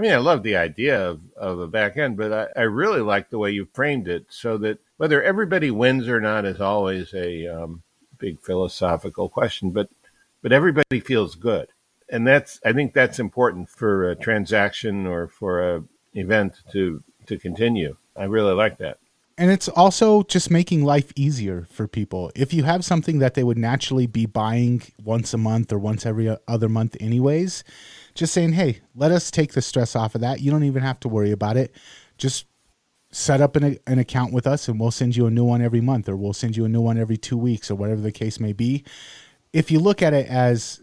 I 0.00 0.02
mean, 0.02 0.12
I 0.12 0.16
love 0.16 0.42
the 0.42 0.56
idea 0.56 0.98
of, 1.10 1.20
of 1.36 1.60
a 1.60 1.66
back 1.66 1.98
end, 1.98 2.16
but 2.16 2.32
I, 2.32 2.60
I 2.60 2.62
really 2.62 3.02
like 3.02 3.28
the 3.28 3.38
way 3.38 3.50
you 3.50 3.68
framed 3.74 4.08
it 4.08 4.24
so 4.30 4.56
that 4.56 4.78
whether 4.96 5.22
everybody 5.22 5.70
wins 5.70 6.08
or 6.08 6.22
not 6.22 6.46
is 6.46 6.58
always 6.58 7.12
a 7.12 7.46
um, 7.46 7.82
big 8.16 8.40
philosophical 8.40 9.28
question, 9.28 9.72
but 9.72 9.90
but 10.40 10.52
everybody 10.52 11.00
feels 11.00 11.34
good, 11.34 11.68
and 12.08 12.26
that's 12.26 12.58
I 12.64 12.72
think 12.72 12.94
that's 12.94 13.18
important 13.18 13.68
for 13.68 14.08
a 14.08 14.16
transaction 14.16 15.06
or 15.06 15.28
for 15.28 15.76
a 15.76 15.84
event 16.14 16.62
to 16.72 17.02
to 17.26 17.38
continue. 17.38 17.98
I 18.16 18.24
really 18.24 18.54
like 18.54 18.78
that 18.78 19.00
and 19.40 19.50
it's 19.50 19.70
also 19.70 20.22
just 20.24 20.50
making 20.50 20.84
life 20.84 21.14
easier 21.16 21.66
for 21.70 21.88
people. 21.88 22.30
If 22.36 22.52
you 22.52 22.64
have 22.64 22.84
something 22.84 23.20
that 23.20 23.32
they 23.32 23.42
would 23.42 23.56
naturally 23.56 24.06
be 24.06 24.26
buying 24.26 24.82
once 25.02 25.32
a 25.32 25.38
month 25.38 25.72
or 25.72 25.78
once 25.78 26.04
every 26.04 26.36
other 26.46 26.68
month, 26.68 26.94
anyways, 27.00 27.64
just 28.14 28.34
saying, 28.34 28.52
hey, 28.52 28.82
let 28.94 29.12
us 29.12 29.30
take 29.30 29.54
the 29.54 29.62
stress 29.62 29.96
off 29.96 30.14
of 30.14 30.20
that. 30.20 30.42
You 30.42 30.50
don't 30.50 30.64
even 30.64 30.82
have 30.82 31.00
to 31.00 31.08
worry 31.08 31.30
about 31.30 31.56
it. 31.56 31.74
Just 32.18 32.44
set 33.12 33.40
up 33.40 33.56
an, 33.56 33.78
an 33.86 33.98
account 33.98 34.34
with 34.34 34.46
us 34.46 34.68
and 34.68 34.78
we'll 34.78 34.90
send 34.90 35.16
you 35.16 35.24
a 35.24 35.30
new 35.30 35.44
one 35.44 35.62
every 35.62 35.80
month 35.80 36.06
or 36.06 36.16
we'll 36.16 36.34
send 36.34 36.54
you 36.54 36.66
a 36.66 36.68
new 36.68 36.82
one 36.82 36.98
every 36.98 37.16
two 37.16 37.38
weeks 37.38 37.70
or 37.70 37.76
whatever 37.76 38.02
the 38.02 38.12
case 38.12 38.40
may 38.40 38.52
be. 38.52 38.84
if 39.54 39.70
you 39.70 39.80
look 39.80 40.02
at 40.02 40.12
it 40.12 40.28
as 40.28 40.82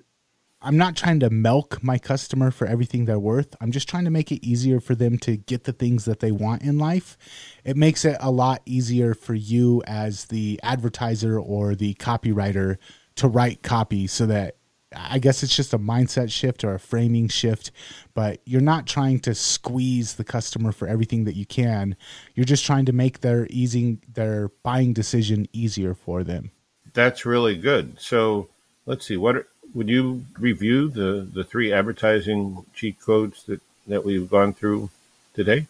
I'm 0.67 0.75
not 0.75 0.97
trying 0.97 1.21
to 1.21 1.29
milk 1.29 1.81
my 1.81 1.97
customer 1.97 2.51
for 2.51 2.67
everything 2.67 3.05
they're 3.05 3.17
worth. 3.17 3.55
I'm 3.61 3.71
just 3.71 3.87
trying 3.87 4.03
to 4.03 4.11
make 4.11 4.33
it 4.33 4.45
easier 4.45 4.81
for 4.81 4.95
them 4.95 5.17
to 5.19 5.37
get 5.37 5.63
the 5.63 5.71
things 5.71 6.03
that 6.03 6.19
they 6.19 6.33
want 6.33 6.61
in 6.61 6.77
life. 6.77 7.17
It 7.63 7.77
makes 7.77 8.03
it 8.03 8.17
a 8.19 8.31
lot 8.31 8.63
easier 8.65 9.13
for 9.13 9.33
you 9.33 9.81
as 9.87 10.25
the 10.25 10.59
advertiser 10.63 11.39
or 11.39 11.73
the 11.73 11.93
copywriter 11.93 12.79
to 13.15 13.29
write 13.29 13.63
copy 13.63 14.07
so 14.07 14.25
that 14.25 14.57
I 14.93 15.19
guess 15.19 15.41
it's 15.41 15.55
just 15.55 15.73
a 15.73 15.79
mindset 15.79 16.33
shift 16.33 16.65
or 16.65 16.73
a 16.73 16.79
framing 16.79 17.29
shift, 17.29 17.71
but 18.13 18.41
you're 18.43 18.59
not 18.59 18.85
trying 18.85 19.21
to 19.21 19.33
squeeze 19.35 20.15
the 20.15 20.25
customer 20.25 20.73
for 20.73 20.85
everything 20.85 21.23
that 21.23 21.37
you 21.37 21.45
can. 21.45 21.95
You're 22.35 22.43
just 22.43 22.65
trying 22.65 22.83
to 22.87 22.93
make 22.93 23.21
their 23.21 23.47
easing 23.49 24.03
their 24.05 24.49
buying 24.63 24.91
decision 24.91 25.47
easier 25.53 25.93
for 25.93 26.25
them. 26.25 26.51
That's 26.91 27.25
really 27.25 27.55
good. 27.55 28.01
So 28.01 28.49
let's 28.85 29.05
see. 29.05 29.15
What 29.15 29.37
are, 29.37 29.47
would 29.73 29.89
you 29.89 30.25
review 30.39 30.89
the 30.89 31.27
the 31.33 31.43
three 31.43 31.71
advertising 31.73 32.65
cheat 32.73 32.99
codes 32.99 33.43
that 33.43 33.61
that 33.87 34.03
we've 34.03 34.29
gone 34.29 34.53
through 34.53 34.89
today? 35.33 35.67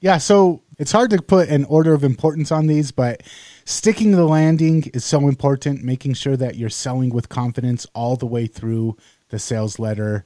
Yeah, 0.00 0.18
so 0.18 0.60
it's 0.78 0.92
hard 0.92 1.10
to 1.10 1.20
put 1.20 1.48
an 1.48 1.64
order 1.64 1.92
of 1.92 2.04
importance 2.04 2.52
on 2.52 2.68
these, 2.68 2.92
but 2.92 3.22
sticking 3.64 4.12
the 4.12 4.24
landing 4.24 4.84
is 4.94 5.04
so 5.04 5.26
important, 5.26 5.82
making 5.82 6.14
sure 6.14 6.36
that 6.36 6.54
you're 6.54 6.70
selling 6.70 7.10
with 7.10 7.28
confidence 7.28 7.84
all 7.94 8.14
the 8.14 8.26
way 8.26 8.46
through 8.46 8.96
the 9.30 9.40
sales 9.40 9.80
letter. 9.80 10.24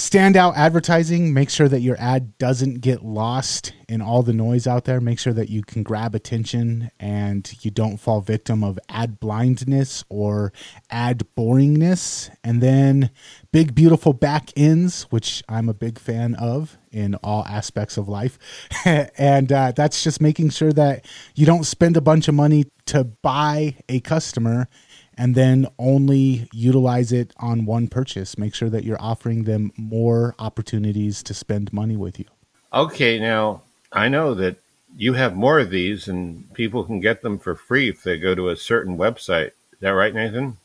Standout 0.00 0.56
advertising, 0.56 1.34
make 1.34 1.50
sure 1.50 1.68
that 1.68 1.82
your 1.82 1.94
ad 1.98 2.38
doesn't 2.38 2.80
get 2.80 3.04
lost 3.04 3.74
in 3.86 4.00
all 4.00 4.22
the 4.22 4.32
noise 4.32 4.66
out 4.66 4.86
there. 4.86 4.98
Make 4.98 5.18
sure 5.18 5.34
that 5.34 5.50
you 5.50 5.62
can 5.62 5.82
grab 5.82 6.14
attention 6.14 6.90
and 6.98 7.52
you 7.60 7.70
don't 7.70 7.98
fall 7.98 8.22
victim 8.22 8.64
of 8.64 8.78
ad 8.88 9.20
blindness 9.20 10.02
or 10.08 10.54
ad 10.88 11.26
boringness. 11.36 12.34
And 12.42 12.62
then 12.62 13.10
big, 13.52 13.74
beautiful 13.74 14.14
back 14.14 14.48
ends, 14.56 15.02
which 15.10 15.44
I'm 15.50 15.68
a 15.68 15.74
big 15.74 15.98
fan 15.98 16.34
of 16.34 16.78
in 16.90 17.14
all 17.16 17.44
aspects 17.44 17.98
of 17.98 18.08
life. 18.08 18.38
and 18.86 19.52
uh, 19.52 19.72
that's 19.76 20.02
just 20.02 20.22
making 20.22 20.48
sure 20.48 20.72
that 20.72 21.04
you 21.34 21.44
don't 21.44 21.64
spend 21.64 21.98
a 21.98 22.00
bunch 22.00 22.26
of 22.26 22.34
money 22.34 22.64
to 22.86 23.04
buy 23.04 23.76
a 23.86 24.00
customer 24.00 24.66
and 25.20 25.34
then 25.34 25.66
only 25.78 26.48
utilize 26.50 27.12
it 27.12 27.34
on 27.36 27.66
one 27.66 27.88
purchase. 27.88 28.38
Make 28.38 28.54
sure 28.54 28.70
that 28.70 28.84
you're 28.84 29.00
offering 29.02 29.44
them 29.44 29.70
more 29.76 30.34
opportunities 30.38 31.22
to 31.24 31.34
spend 31.34 31.74
money 31.74 31.94
with 31.94 32.18
you. 32.18 32.24
Okay, 32.72 33.18
now 33.18 33.60
I 33.92 34.08
know 34.08 34.32
that 34.32 34.56
you 34.96 35.12
have 35.12 35.36
more 35.36 35.58
of 35.60 35.68
these 35.68 36.08
and 36.08 36.50
people 36.54 36.84
can 36.84 37.00
get 37.00 37.20
them 37.20 37.38
for 37.38 37.54
free 37.54 37.90
if 37.90 38.02
they 38.02 38.18
go 38.18 38.34
to 38.34 38.48
a 38.48 38.56
certain 38.56 38.96
website. 38.96 39.48
Is 39.74 39.80
that 39.80 39.90
right, 39.90 40.14
Nathan? 40.14 40.56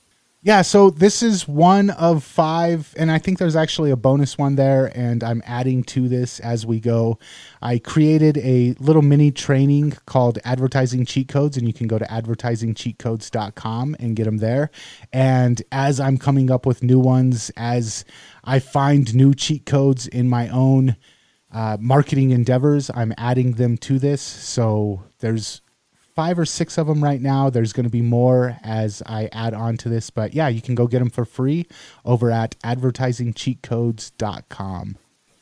Yeah, 0.46 0.62
so 0.62 0.92
this 0.92 1.24
is 1.24 1.48
one 1.48 1.90
of 1.90 2.24
five, 2.24 2.94
and 3.00 3.12
I 3.12 3.18
think 3.18 3.40
there's 3.40 3.56
actually 3.56 3.90
a 3.90 3.96
bonus 3.96 4.38
one 4.38 4.54
there, 4.54 4.96
and 4.96 5.24
I'm 5.24 5.42
adding 5.44 5.82
to 5.86 6.08
this 6.08 6.40
as 6.40 6.68
we 6.68 6.80
go. 6.80 7.18
I 7.64 7.80
created 7.80 8.38
a 8.38 8.76
little 8.80 9.02
mini 9.02 9.32
training 9.32 9.94
called 10.06 10.38
Advertising 10.46 11.08
Cheat 11.08 11.30
Codes, 11.30 11.58
and 11.58 11.66
you 11.66 11.74
can 11.74 11.88
go 11.88 11.98
to 11.98 12.06
advertisingcheatcodes.com 12.06 13.96
and 14.00 14.16
get 14.16 14.26
them 14.26 14.38
there. 14.38 14.70
And 15.12 15.64
as 15.72 16.00
I'm 16.00 16.20
coming 16.20 16.52
up 16.52 16.68
with 16.68 16.84
new 16.84 17.00
ones, 17.00 17.52
as 17.58 18.06
I 18.44 18.60
find 18.60 19.16
new 19.16 19.34
cheat 19.34 19.66
codes 19.66 20.06
in 20.06 20.30
my 20.30 20.48
own 20.50 20.96
uh, 21.52 21.78
marketing 21.80 22.30
endeavors, 22.30 22.92
I'm 22.94 23.16
adding 23.18 23.54
them 23.54 23.78
to 23.78 23.98
this. 23.98 24.22
So 24.22 25.06
there's 25.22 25.64
five 26.16 26.40
or 26.40 26.46
six 26.46 26.78
of 26.78 26.88
them 26.88 27.04
right 27.04 27.22
now. 27.22 27.50
There's 27.50 27.74
going 27.74 27.84
to 27.84 27.90
be 27.90 28.02
more 28.02 28.58
as 28.64 29.04
I 29.06 29.30
add 29.32 29.54
on 29.54 29.76
to 29.78 29.90
this, 29.90 30.10
but 30.10 30.34
yeah, 30.34 30.48
you 30.48 30.62
can 30.62 30.76
go 30.76 30.88
get 30.88 31.00
them 31.00 31.10
for 31.10 31.26
free 31.26 31.68
over 32.04 32.32
at 32.32 32.58
advertisingcheatcodes.com. 32.62 34.98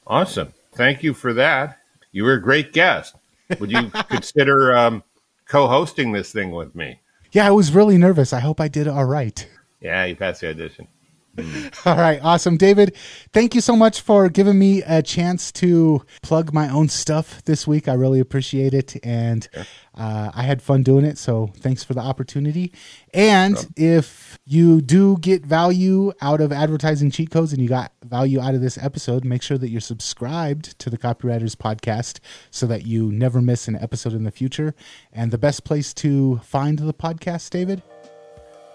Awesome. 0.06 0.54
Thank 0.74 1.04
you 1.04 1.14
for 1.14 1.34
that. 1.34 1.78
You 2.12 2.24
were 2.24 2.34
a 2.34 2.42
great 2.42 2.74
guest. 2.74 3.16
Would 3.60 3.72
you 3.72 3.90
consider 4.10 4.76
um, 4.76 5.04
co 5.48 5.68
hosting 5.68 6.12
this 6.12 6.32
thing 6.32 6.52
with 6.52 6.76
me? 6.76 7.00
Yeah, 7.32 7.48
I 7.48 7.52
was 7.52 7.74
really 7.74 7.98
nervous. 7.98 8.34
I 8.34 8.40
hope 8.40 8.60
I 8.60 8.68
did 8.68 8.88
all 8.88 9.06
right. 9.06 9.48
Yeah, 9.80 10.06
you 10.06 10.16
passed 10.16 10.42
the 10.42 10.50
audition. 10.50 10.88
All 11.86 11.98
right, 11.98 12.20
awesome. 12.24 12.58
David, 12.58 12.96
thank 13.32 13.56
you 13.56 13.62
so 13.62 13.76
much 13.76 14.02
for 14.02 14.30
giving 14.30 14.60
me 14.60 14.84
a 14.84 15.02
chance 15.02 15.52
to 15.54 16.04
plug 16.22 16.54
my 16.54 16.70
own 16.70 16.90
stuff 16.90 17.44
this 17.46 17.66
week. 17.66 17.88
I 17.88 17.94
really 17.96 18.20
appreciate 18.20 18.76
it. 18.76 18.96
And 19.04 19.48
uh, 19.96 20.30
I 20.34 20.44
had 20.44 20.62
fun 20.62 20.84
doing 20.84 21.06
it. 21.06 21.18
So 21.18 21.52
thanks 21.58 21.84
for 21.84 21.96
the 21.96 22.02
opportunity. 22.02 22.72
And 23.16 23.68
if 23.76 24.38
you 24.46 24.80
do 24.80 25.18
get 25.18 25.44
value 25.44 26.14
out 26.22 26.40
of 26.40 26.52
advertising 26.52 27.10
cheat 27.10 27.32
codes 27.32 27.52
and 27.52 27.62
you 27.62 27.68
got 27.68 27.92
value 28.04 28.40
out 28.40 28.54
of 28.54 28.62
this 28.62 28.78
episode, 28.78 29.26
make 29.26 29.42
sure 29.42 29.58
that 29.58 29.70
you're 29.70 29.82
subscribed 29.82 30.78
to 30.80 30.92
the 30.92 31.00
Copywriters 31.00 31.56
Podcast 31.56 32.20
so 32.52 32.68
that 32.68 32.86
you 32.86 33.12
never 33.12 33.42
miss 33.42 33.68
an 33.68 33.76
episode 33.78 34.14
in 34.14 34.24
the 34.24 34.32
future. 34.32 34.76
And 35.12 35.32
the 35.32 35.40
best 35.40 35.64
place 35.64 35.96
to 35.96 36.38
find 36.44 36.78
the 36.78 36.94
podcast, 36.94 37.50
David? 37.50 37.82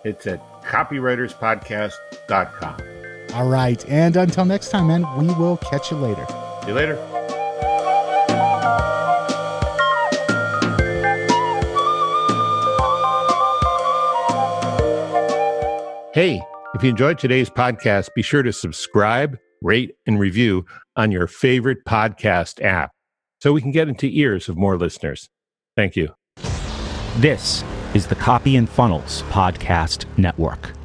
It's 0.04 0.26
at 0.26 0.40
copywriterspodcast.com. 0.62 2.82
All 3.34 3.48
right. 3.48 3.84
And 3.88 4.16
until 4.16 4.44
next 4.44 4.70
time, 4.70 4.88
man, 4.88 5.06
we 5.16 5.26
will 5.34 5.56
catch 5.58 5.90
you 5.90 5.96
later. 5.96 6.26
See 6.62 6.68
you 6.68 6.74
later. 6.74 6.96
Hey, 16.14 16.42
if 16.74 16.82
you 16.82 16.90
enjoyed 16.90 17.18
today's 17.18 17.48
podcast, 17.48 18.12
be 18.14 18.22
sure 18.22 18.42
to 18.42 18.52
subscribe, 18.52 19.38
rate, 19.62 19.92
and 20.06 20.18
review 20.18 20.66
on 20.96 21.12
your 21.12 21.28
favorite 21.28 21.84
podcast 21.86 22.60
app 22.60 22.90
so 23.40 23.52
we 23.52 23.60
can 23.60 23.70
get 23.70 23.88
into 23.88 24.08
ears 24.10 24.48
of 24.48 24.56
more 24.56 24.76
listeners. 24.76 25.28
Thank 25.76 25.94
you. 25.94 26.08
This 27.18 27.62
is 27.98 28.06
the 28.06 28.14
Copy 28.14 28.54
and 28.54 28.70
Funnels 28.70 29.24
Podcast 29.24 30.04
Network. 30.16 30.77